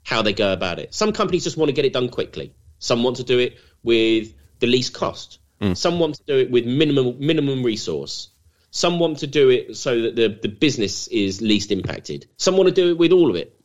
how 0.01 0.23
they 0.23 0.33
go 0.33 0.51
about 0.51 0.79
it. 0.79 0.91
Some 0.91 1.13
companies 1.13 1.43
just 1.43 1.55
want 1.55 1.69
to 1.69 1.73
get 1.73 1.85
it 1.85 1.93
done 1.93 2.09
quickly. 2.09 2.55
Some 2.79 3.03
want 3.03 3.17
to 3.17 3.23
do 3.23 3.37
it 3.37 3.59
with 3.83 4.33
the 4.57 4.65
least 4.65 4.95
cost. 4.95 5.37
Mm. 5.61 5.77
Some 5.77 5.99
want 5.99 6.15
to 6.15 6.23
do 6.25 6.39
it 6.39 6.49
with 6.49 6.65
minimum 6.65 7.17
minimum 7.19 7.61
resource. 7.61 8.29
Some 8.71 8.97
want 8.97 9.19
to 9.19 9.27
do 9.27 9.51
it 9.51 9.77
so 9.77 10.01
that 10.01 10.15
the, 10.15 10.29
the 10.41 10.47
business 10.47 11.07
is 11.09 11.43
least 11.43 11.71
impacted. 11.71 12.25
Some 12.37 12.57
want 12.57 12.69
to 12.69 12.73
do 12.75 12.89
it 12.89 12.97
with 12.97 13.11
all 13.11 13.29
of 13.29 13.35
it. 13.35 13.55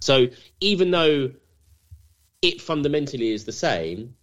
So 0.00 0.28
even 0.60 0.90
though 0.90 1.32
it 2.40 2.62
fundamentally 2.62 3.32
is 3.32 3.44
the 3.44 3.52
same, 3.52 4.15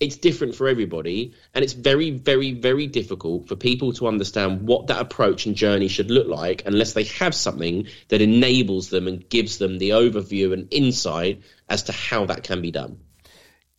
it's 0.00 0.16
different 0.16 0.54
for 0.54 0.66
everybody 0.66 1.32
and 1.54 1.62
it's 1.62 1.74
very 1.74 2.10
very 2.10 2.52
very 2.52 2.86
difficult 2.86 3.46
for 3.46 3.54
people 3.54 3.92
to 3.92 4.08
understand 4.08 4.66
what 4.66 4.86
that 4.86 5.00
approach 5.00 5.46
and 5.46 5.54
journey 5.54 5.88
should 5.88 6.10
look 6.10 6.26
like 6.26 6.62
unless 6.66 6.94
they 6.94 7.04
have 7.04 7.34
something 7.34 7.86
that 8.08 8.20
enables 8.20 8.88
them 8.88 9.06
and 9.06 9.28
gives 9.28 9.58
them 9.58 9.78
the 9.78 9.90
overview 9.90 10.52
and 10.52 10.68
insight 10.70 11.42
as 11.68 11.84
to 11.84 11.92
how 11.92 12.24
that 12.26 12.42
can 12.42 12.60
be 12.62 12.70
done. 12.70 12.98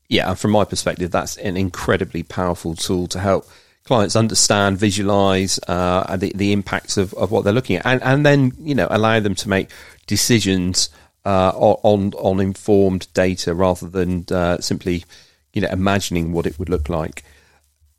Yeah 0.08 0.30
and 0.30 0.40
from 0.40 0.52
my 0.52 0.64
perspective 0.64 1.12
that's 1.12 1.38
an 1.38 1.58
incredibly 1.58 2.24
powerful 2.24 2.76
tool 2.76 3.08
to 3.08 3.20
help 3.20 3.48
clients 3.84 4.16
understand 4.16 4.78
visualize 4.78 5.60
uh, 5.68 6.16
the, 6.16 6.32
the 6.36 6.54
impacts 6.54 6.98
of, 6.98 7.14
of 7.16 7.32
what 7.32 7.44
they're 7.44 7.52
looking 7.52 7.78
at 7.78 7.86
and, 7.86 8.02
and 8.04 8.26
then 8.26 8.54
you 8.60 8.76
know 8.76 8.88
allow 8.92 9.20
them 9.20 9.36
to 9.36 9.50
make 9.50 9.70
decisions 10.06 10.90
uh, 11.26 11.52
on 11.56 12.14
on 12.14 12.40
informed 12.40 13.08
data 13.14 13.54
rather 13.54 13.88
than 13.88 14.26
uh, 14.32 14.58
simply, 14.60 15.04
you 15.54 15.62
know, 15.62 15.70
imagining 15.72 16.34
what 16.34 16.46
it 16.46 16.58
would 16.60 16.70
look 16.70 16.90
like. 16.90 17.24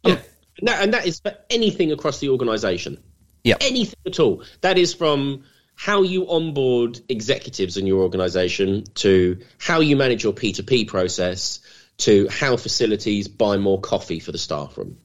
Yeah, 0.05 0.19
and 0.59 0.69
that, 0.69 0.83
and 0.83 0.95
that 0.95 1.07
is 1.07 1.21
for 1.21 1.35
anything 1.51 1.93
across 1.93 2.19
the 2.19 2.31
organisation. 2.31 3.03
Yeah, 3.45 3.57
anything 3.61 3.99
at 4.07 4.21
all. 4.21 4.45
That 4.61 4.79
is 4.79 4.95
from 4.95 5.45
how 5.75 6.03
you 6.03 6.31
onboard 6.31 7.01
executives 7.09 7.77
in 7.77 7.87
your 7.87 8.03
organisation 8.03 8.85
to 8.95 9.41
how 9.59 9.81
you 9.81 9.97
manage 9.97 10.23
your 10.23 10.33
P2P 10.33 10.87
process 10.87 11.61
to 11.99 12.29
how 12.29 12.57
facilities 12.57 13.29
buy 13.29 13.57
more 13.57 13.81
coffee 13.81 14.21
for 14.21 14.33
the 14.33 14.39
staff 14.39 14.77
room. 14.77 14.99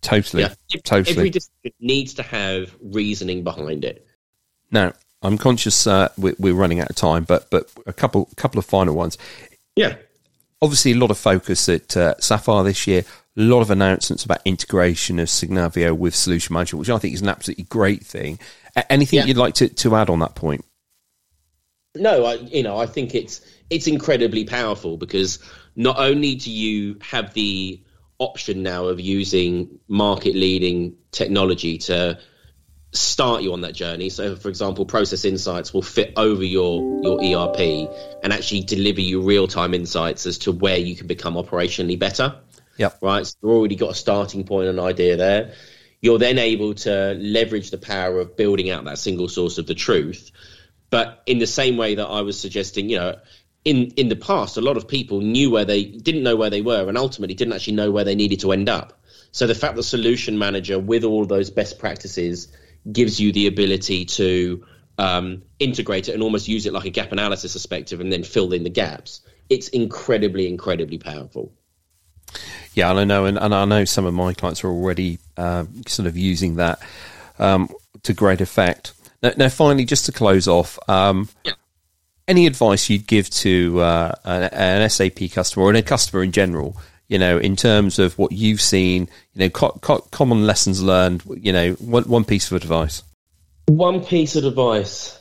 Totally. 0.00 0.42
Yeah. 0.42 0.80
Totally. 0.84 1.16
Every 1.16 1.30
decision 1.30 1.72
needs 1.80 2.14
to 2.14 2.22
have 2.22 2.74
reasoning 2.80 3.44
behind 3.44 3.84
it. 3.84 4.06
Now, 4.70 4.92
I'm 5.22 5.38
conscious 5.38 5.86
uh, 5.86 6.08
we're, 6.18 6.34
we're, 6.38 6.54
running 6.54 6.80
out 6.80 6.90
of 6.90 6.96
time, 6.96 7.24
but 7.24 7.48
but 7.50 7.70
a 7.86 7.92
couple 7.92 8.28
couple 8.36 8.58
of 8.58 8.64
final 8.64 8.94
ones. 8.94 9.16
Yeah. 9.76 9.96
Obviously, 10.62 10.92
a 10.92 10.96
lot 10.96 11.10
of 11.10 11.18
focus 11.18 11.68
at 11.68 11.96
uh, 11.96 12.14
Sapphire 12.18 12.62
this 12.62 12.86
year. 12.86 13.04
A 13.36 13.40
lot 13.40 13.60
of 13.60 13.70
announcements 13.70 14.24
about 14.24 14.40
integration 14.44 15.18
of 15.18 15.28
Signavio 15.28 15.96
with 15.96 16.14
Solution 16.14 16.54
Manager, 16.54 16.76
which 16.76 16.88
I 16.88 16.98
think 16.98 17.14
is 17.14 17.22
an 17.22 17.28
absolutely 17.28 17.64
great 17.64 18.04
thing. 18.04 18.38
Anything 18.88 19.18
yeah. 19.18 19.24
you'd 19.24 19.36
like 19.36 19.54
to, 19.54 19.68
to 19.68 19.96
add 19.96 20.08
on 20.08 20.20
that 20.20 20.34
point? 20.34 20.64
No, 21.94 22.24
I 22.24 22.34
you 22.34 22.62
know 22.62 22.78
I 22.78 22.86
think 22.86 23.14
it's 23.14 23.40
it's 23.68 23.86
incredibly 23.86 24.44
powerful 24.44 24.96
because 24.96 25.38
not 25.76 25.98
only 25.98 26.36
do 26.36 26.50
you 26.50 26.98
have 27.02 27.34
the 27.34 27.82
option 28.18 28.62
now 28.62 28.86
of 28.86 29.00
using 29.00 29.78
market 29.88 30.34
leading 30.34 30.96
technology 31.10 31.76
to 31.76 32.18
start 32.92 33.42
you 33.42 33.52
on 33.52 33.62
that 33.62 33.72
journey. 33.72 34.10
So, 34.10 34.36
for 34.36 34.48
example, 34.48 34.84
Process 34.84 35.24
Insights 35.24 35.72
will 35.72 35.82
fit 35.82 36.12
over 36.16 36.44
your 36.44 37.00
your 37.02 37.20
ERP 37.20 37.88
and 38.22 38.32
actually 38.32 38.60
deliver 38.60 39.00
you 39.00 39.22
real 39.22 39.48
time 39.48 39.74
insights 39.74 40.26
as 40.26 40.38
to 40.38 40.52
where 40.52 40.76
you 40.76 40.94
can 40.94 41.06
become 41.06 41.34
operationally 41.34 41.98
better. 41.98 42.36
Yeah. 42.76 42.90
Right. 43.00 43.26
So 43.26 43.36
you've 43.42 43.50
already 43.50 43.76
got 43.76 43.90
a 43.90 43.94
starting 43.94 44.46
and 44.50 44.80
idea 44.80 45.16
there. 45.16 45.54
You're 46.00 46.18
then 46.18 46.38
able 46.38 46.74
to 46.74 47.14
leverage 47.14 47.70
the 47.70 47.78
power 47.78 48.18
of 48.18 48.36
building 48.36 48.70
out 48.70 48.84
that 48.84 48.98
single 48.98 49.28
source 49.28 49.58
of 49.58 49.66
the 49.66 49.74
truth. 49.74 50.30
But 50.90 51.22
in 51.26 51.38
the 51.38 51.46
same 51.46 51.76
way 51.76 51.94
that 51.94 52.06
I 52.06 52.22
was 52.22 52.38
suggesting, 52.38 52.90
you 52.90 52.98
know, 52.98 53.16
in 53.64 53.92
in 53.96 54.08
the 54.08 54.16
past, 54.16 54.56
a 54.56 54.60
lot 54.60 54.76
of 54.76 54.88
people 54.88 55.20
knew 55.20 55.50
where 55.50 55.64
they 55.64 55.84
didn't 55.84 56.22
know 56.22 56.36
where 56.36 56.50
they 56.50 56.60
were, 56.60 56.88
and 56.88 56.98
ultimately 56.98 57.34
didn't 57.34 57.54
actually 57.54 57.74
know 57.74 57.90
where 57.90 58.04
they 58.04 58.14
needed 58.14 58.40
to 58.40 58.52
end 58.52 58.68
up. 58.68 59.00
So 59.30 59.46
the 59.46 59.54
fact 59.54 59.76
that 59.76 59.84
Solution 59.84 60.38
Manager, 60.38 60.78
with 60.78 61.04
all 61.04 61.24
those 61.24 61.48
best 61.50 61.78
practices, 61.78 62.48
gives 62.90 63.20
you 63.20 63.32
the 63.32 63.46
ability 63.46 64.04
to 64.04 64.64
um, 64.98 65.42
integrate 65.58 66.08
it 66.08 66.14
and 66.14 66.22
almost 66.22 66.48
use 66.48 66.66
it 66.66 66.72
like 66.72 66.84
a 66.84 66.90
gap 66.90 67.12
analysis 67.12 67.52
perspective, 67.52 68.00
and 68.00 68.12
then 68.12 68.22
fill 68.22 68.52
in 68.52 68.64
the 68.64 68.70
gaps. 68.70 69.20
It's 69.48 69.68
incredibly, 69.68 70.48
incredibly 70.48 70.98
powerful. 70.98 71.52
Yeah, 72.74 72.90
and 72.90 73.00
I 73.00 73.04
know, 73.04 73.26
and, 73.26 73.38
and 73.38 73.54
I 73.54 73.64
know 73.64 73.84
some 73.84 74.06
of 74.06 74.14
my 74.14 74.32
clients 74.32 74.64
are 74.64 74.68
already 74.68 75.18
uh, 75.36 75.66
sort 75.86 76.06
of 76.06 76.16
using 76.16 76.56
that 76.56 76.80
um, 77.38 77.68
to 78.04 78.14
great 78.14 78.40
effect. 78.40 78.94
Now, 79.22 79.32
now, 79.36 79.48
finally, 79.48 79.84
just 79.84 80.06
to 80.06 80.12
close 80.12 80.48
off, 80.48 80.78
um, 80.88 81.28
yeah 81.44 81.52
any 82.28 82.46
advice 82.46 82.88
you'd 82.88 83.06
give 83.06 83.28
to 83.30 83.80
uh, 83.80 84.12
an, 84.24 84.42
an, 84.44 84.88
SAP 84.88 85.30
customer 85.32 85.66
or 85.66 85.74
a 85.74 85.82
customer 85.82 86.22
in 86.22 86.32
general, 86.32 86.76
you 87.12 87.18
know, 87.18 87.36
in 87.36 87.56
terms 87.56 87.98
of 87.98 88.16
what 88.18 88.32
you've 88.32 88.62
seen, 88.62 89.02
you 89.34 89.40
know, 89.40 89.50
co- 89.50 89.78
co- 89.82 90.06
common 90.10 90.46
lessons 90.46 90.82
learned, 90.82 91.22
you 91.36 91.52
know, 91.52 91.72
one, 91.74 92.04
one 92.04 92.24
piece 92.24 92.50
of 92.50 92.56
advice? 92.56 93.02
One 93.66 94.02
piece 94.02 94.34
of 94.34 94.44
advice 94.44 95.18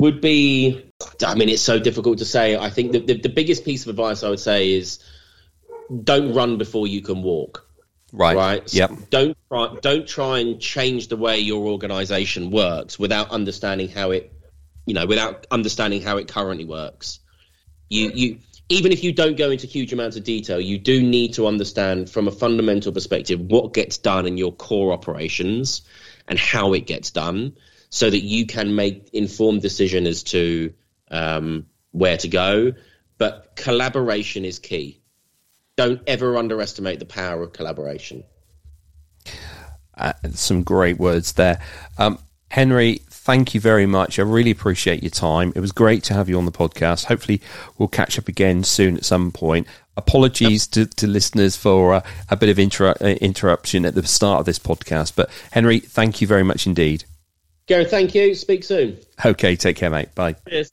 would 0.00 0.20
be 0.20 0.90
I 1.24 1.36
mean, 1.36 1.48
it's 1.48 1.62
so 1.62 1.78
difficult 1.78 2.18
to 2.18 2.24
say. 2.24 2.56
I 2.56 2.68
think 2.68 2.90
the, 2.92 2.98
the, 2.98 3.20
the 3.20 3.28
biggest 3.28 3.64
piece 3.64 3.84
of 3.84 3.90
advice 3.90 4.24
I 4.24 4.28
would 4.28 4.40
say 4.40 4.72
is 4.72 4.98
don't 6.02 6.34
run 6.34 6.58
before 6.58 6.88
you 6.88 7.00
can 7.00 7.22
walk. 7.22 7.64
Right. 8.12 8.36
Right. 8.36 8.68
So 8.68 8.78
yep. 8.78 8.90
Don't 9.10 9.36
try. 9.48 9.76
Don't 9.80 10.08
try 10.08 10.40
and 10.40 10.60
change 10.60 11.08
the 11.08 11.16
way 11.16 11.38
your 11.38 11.66
organisation 11.66 12.50
works 12.50 12.98
without 12.98 13.30
understanding 13.30 13.88
how 13.88 14.10
it 14.10 14.32
you 14.86 14.94
know, 14.94 15.06
without 15.06 15.46
understanding 15.50 16.02
how 16.02 16.16
it 16.16 16.28
currently 16.28 16.64
works. 16.64 17.20
You, 17.88 18.10
you, 18.14 18.38
even 18.68 18.92
if 18.92 19.04
you 19.04 19.12
don't 19.12 19.36
go 19.36 19.50
into 19.50 19.66
huge 19.66 19.92
amounts 19.92 20.16
of 20.16 20.24
detail, 20.24 20.60
you 20.60 20.78
do 20.78 21.02
need 21.02 21.34
to 21.34 21.46
understand 21.46 22.08
from 22.08 22.28
a 22.28 22.30
fundamental 22.30 22.92
perspective 22.92 23.40
what 23.40 23.74
gets 23.74 23.98
done 23.98 24.26
in 24.26 24.36
your 24.36 24.52
core 24.52 24.92
operations 24.92 25.82
and 26.26 26.38
how 26.38 26.72
it 26.72 26.86
gets 26.86 27.10
done, 27.10 27.56
so 27.90 28.08
that 28.08 28.22
you 28.22 28.46
can 28.46 28.74
make 28.74 29.10
informed 29.12 29.60
decision 29.62 30.06
as 30.06 30.22
to 30.22 30.72
um, 31.10 31.66
where 31.92 32.16
to 32.16 32.28
go. 32.28 32.72
But 33.18 33.54
collaboration 33.54 34.44
is 34.44 34.58
key. 34.58 35.00
Don't 35.76 36.00
ever 36.06 36.36
underestimate 36.36 36.98
the 36.98 37.04
power 37.04 37.42
of 37.42 37.52
collaboration. 37.52 38.24
Uh, 39.96 40.14
some 40.32 40.62
great 40.62 40.98
words 40.98 41.34
there. 41.34 41.60
Um, 41.98 42.18
Henry, 42.50 43.02
thank 43.24 43.54
you 43.54 43.60
very 43.60 43.86
much. 43.86 44.18
I 44.18 44.22
really 44.22 44.50
appreciate 44.50 45.02
your 45.02 45.10
time. 45.10 45.52
It 45.56 45.60
was 45.60 45.72
great 45.72 46.04
to 46.04 46.14
have 46.14 46.28
you 46.28 46.36
on 46.36 46.44
the 46.44 46.52
podcast. 46.52 47.06
Hopefully, 47.06 47.40
we'll 47.78 47.88
catch 47.88 48.18
up 48.18 48.28
again 48.28 48.62
soon 48.62 48.96
at 48.96 49.04
some 49.04 49.32
point. 49.32 49.66
Apologies 49.96 50.68
yep. 50.76 50.90
to, 50.90 50.96
to, 50.96 51.06
listeners 51.06 51.56
for 51.56 51.94
uh, 51.94 52.02
a 52.28 52.36
bit 52.36 52.50
of 52.50 52.58
inter- 52.58 52.94
uh, 53.00 53.04
interruption 53.20 53.86
at 53.86 53.94
the 53.94 54.06
start 54.06 54.40
of 54.40 54.46
this 54.46 54.58
podcast. 54.58 55.14
But, 55.16 55.30
Henry, 55.52 55.80
thank 55.80 56.20
you 56.20 56.26
very 56.26 56.42
much 56.42 56.66
indeed. 56.66 57.04
Gary, 57.66 57.86
thank 57.86 58.14
you. 58.14 58.34
Speak 58.34 58.62
soon. 58.62 58.98
Okay, 59.24 59.56
take 59.56 59.76
care, 59.76 59.90
mate. 59.90 60.14
Bye. 60.14 60.36
Cheers. 60.48 60.70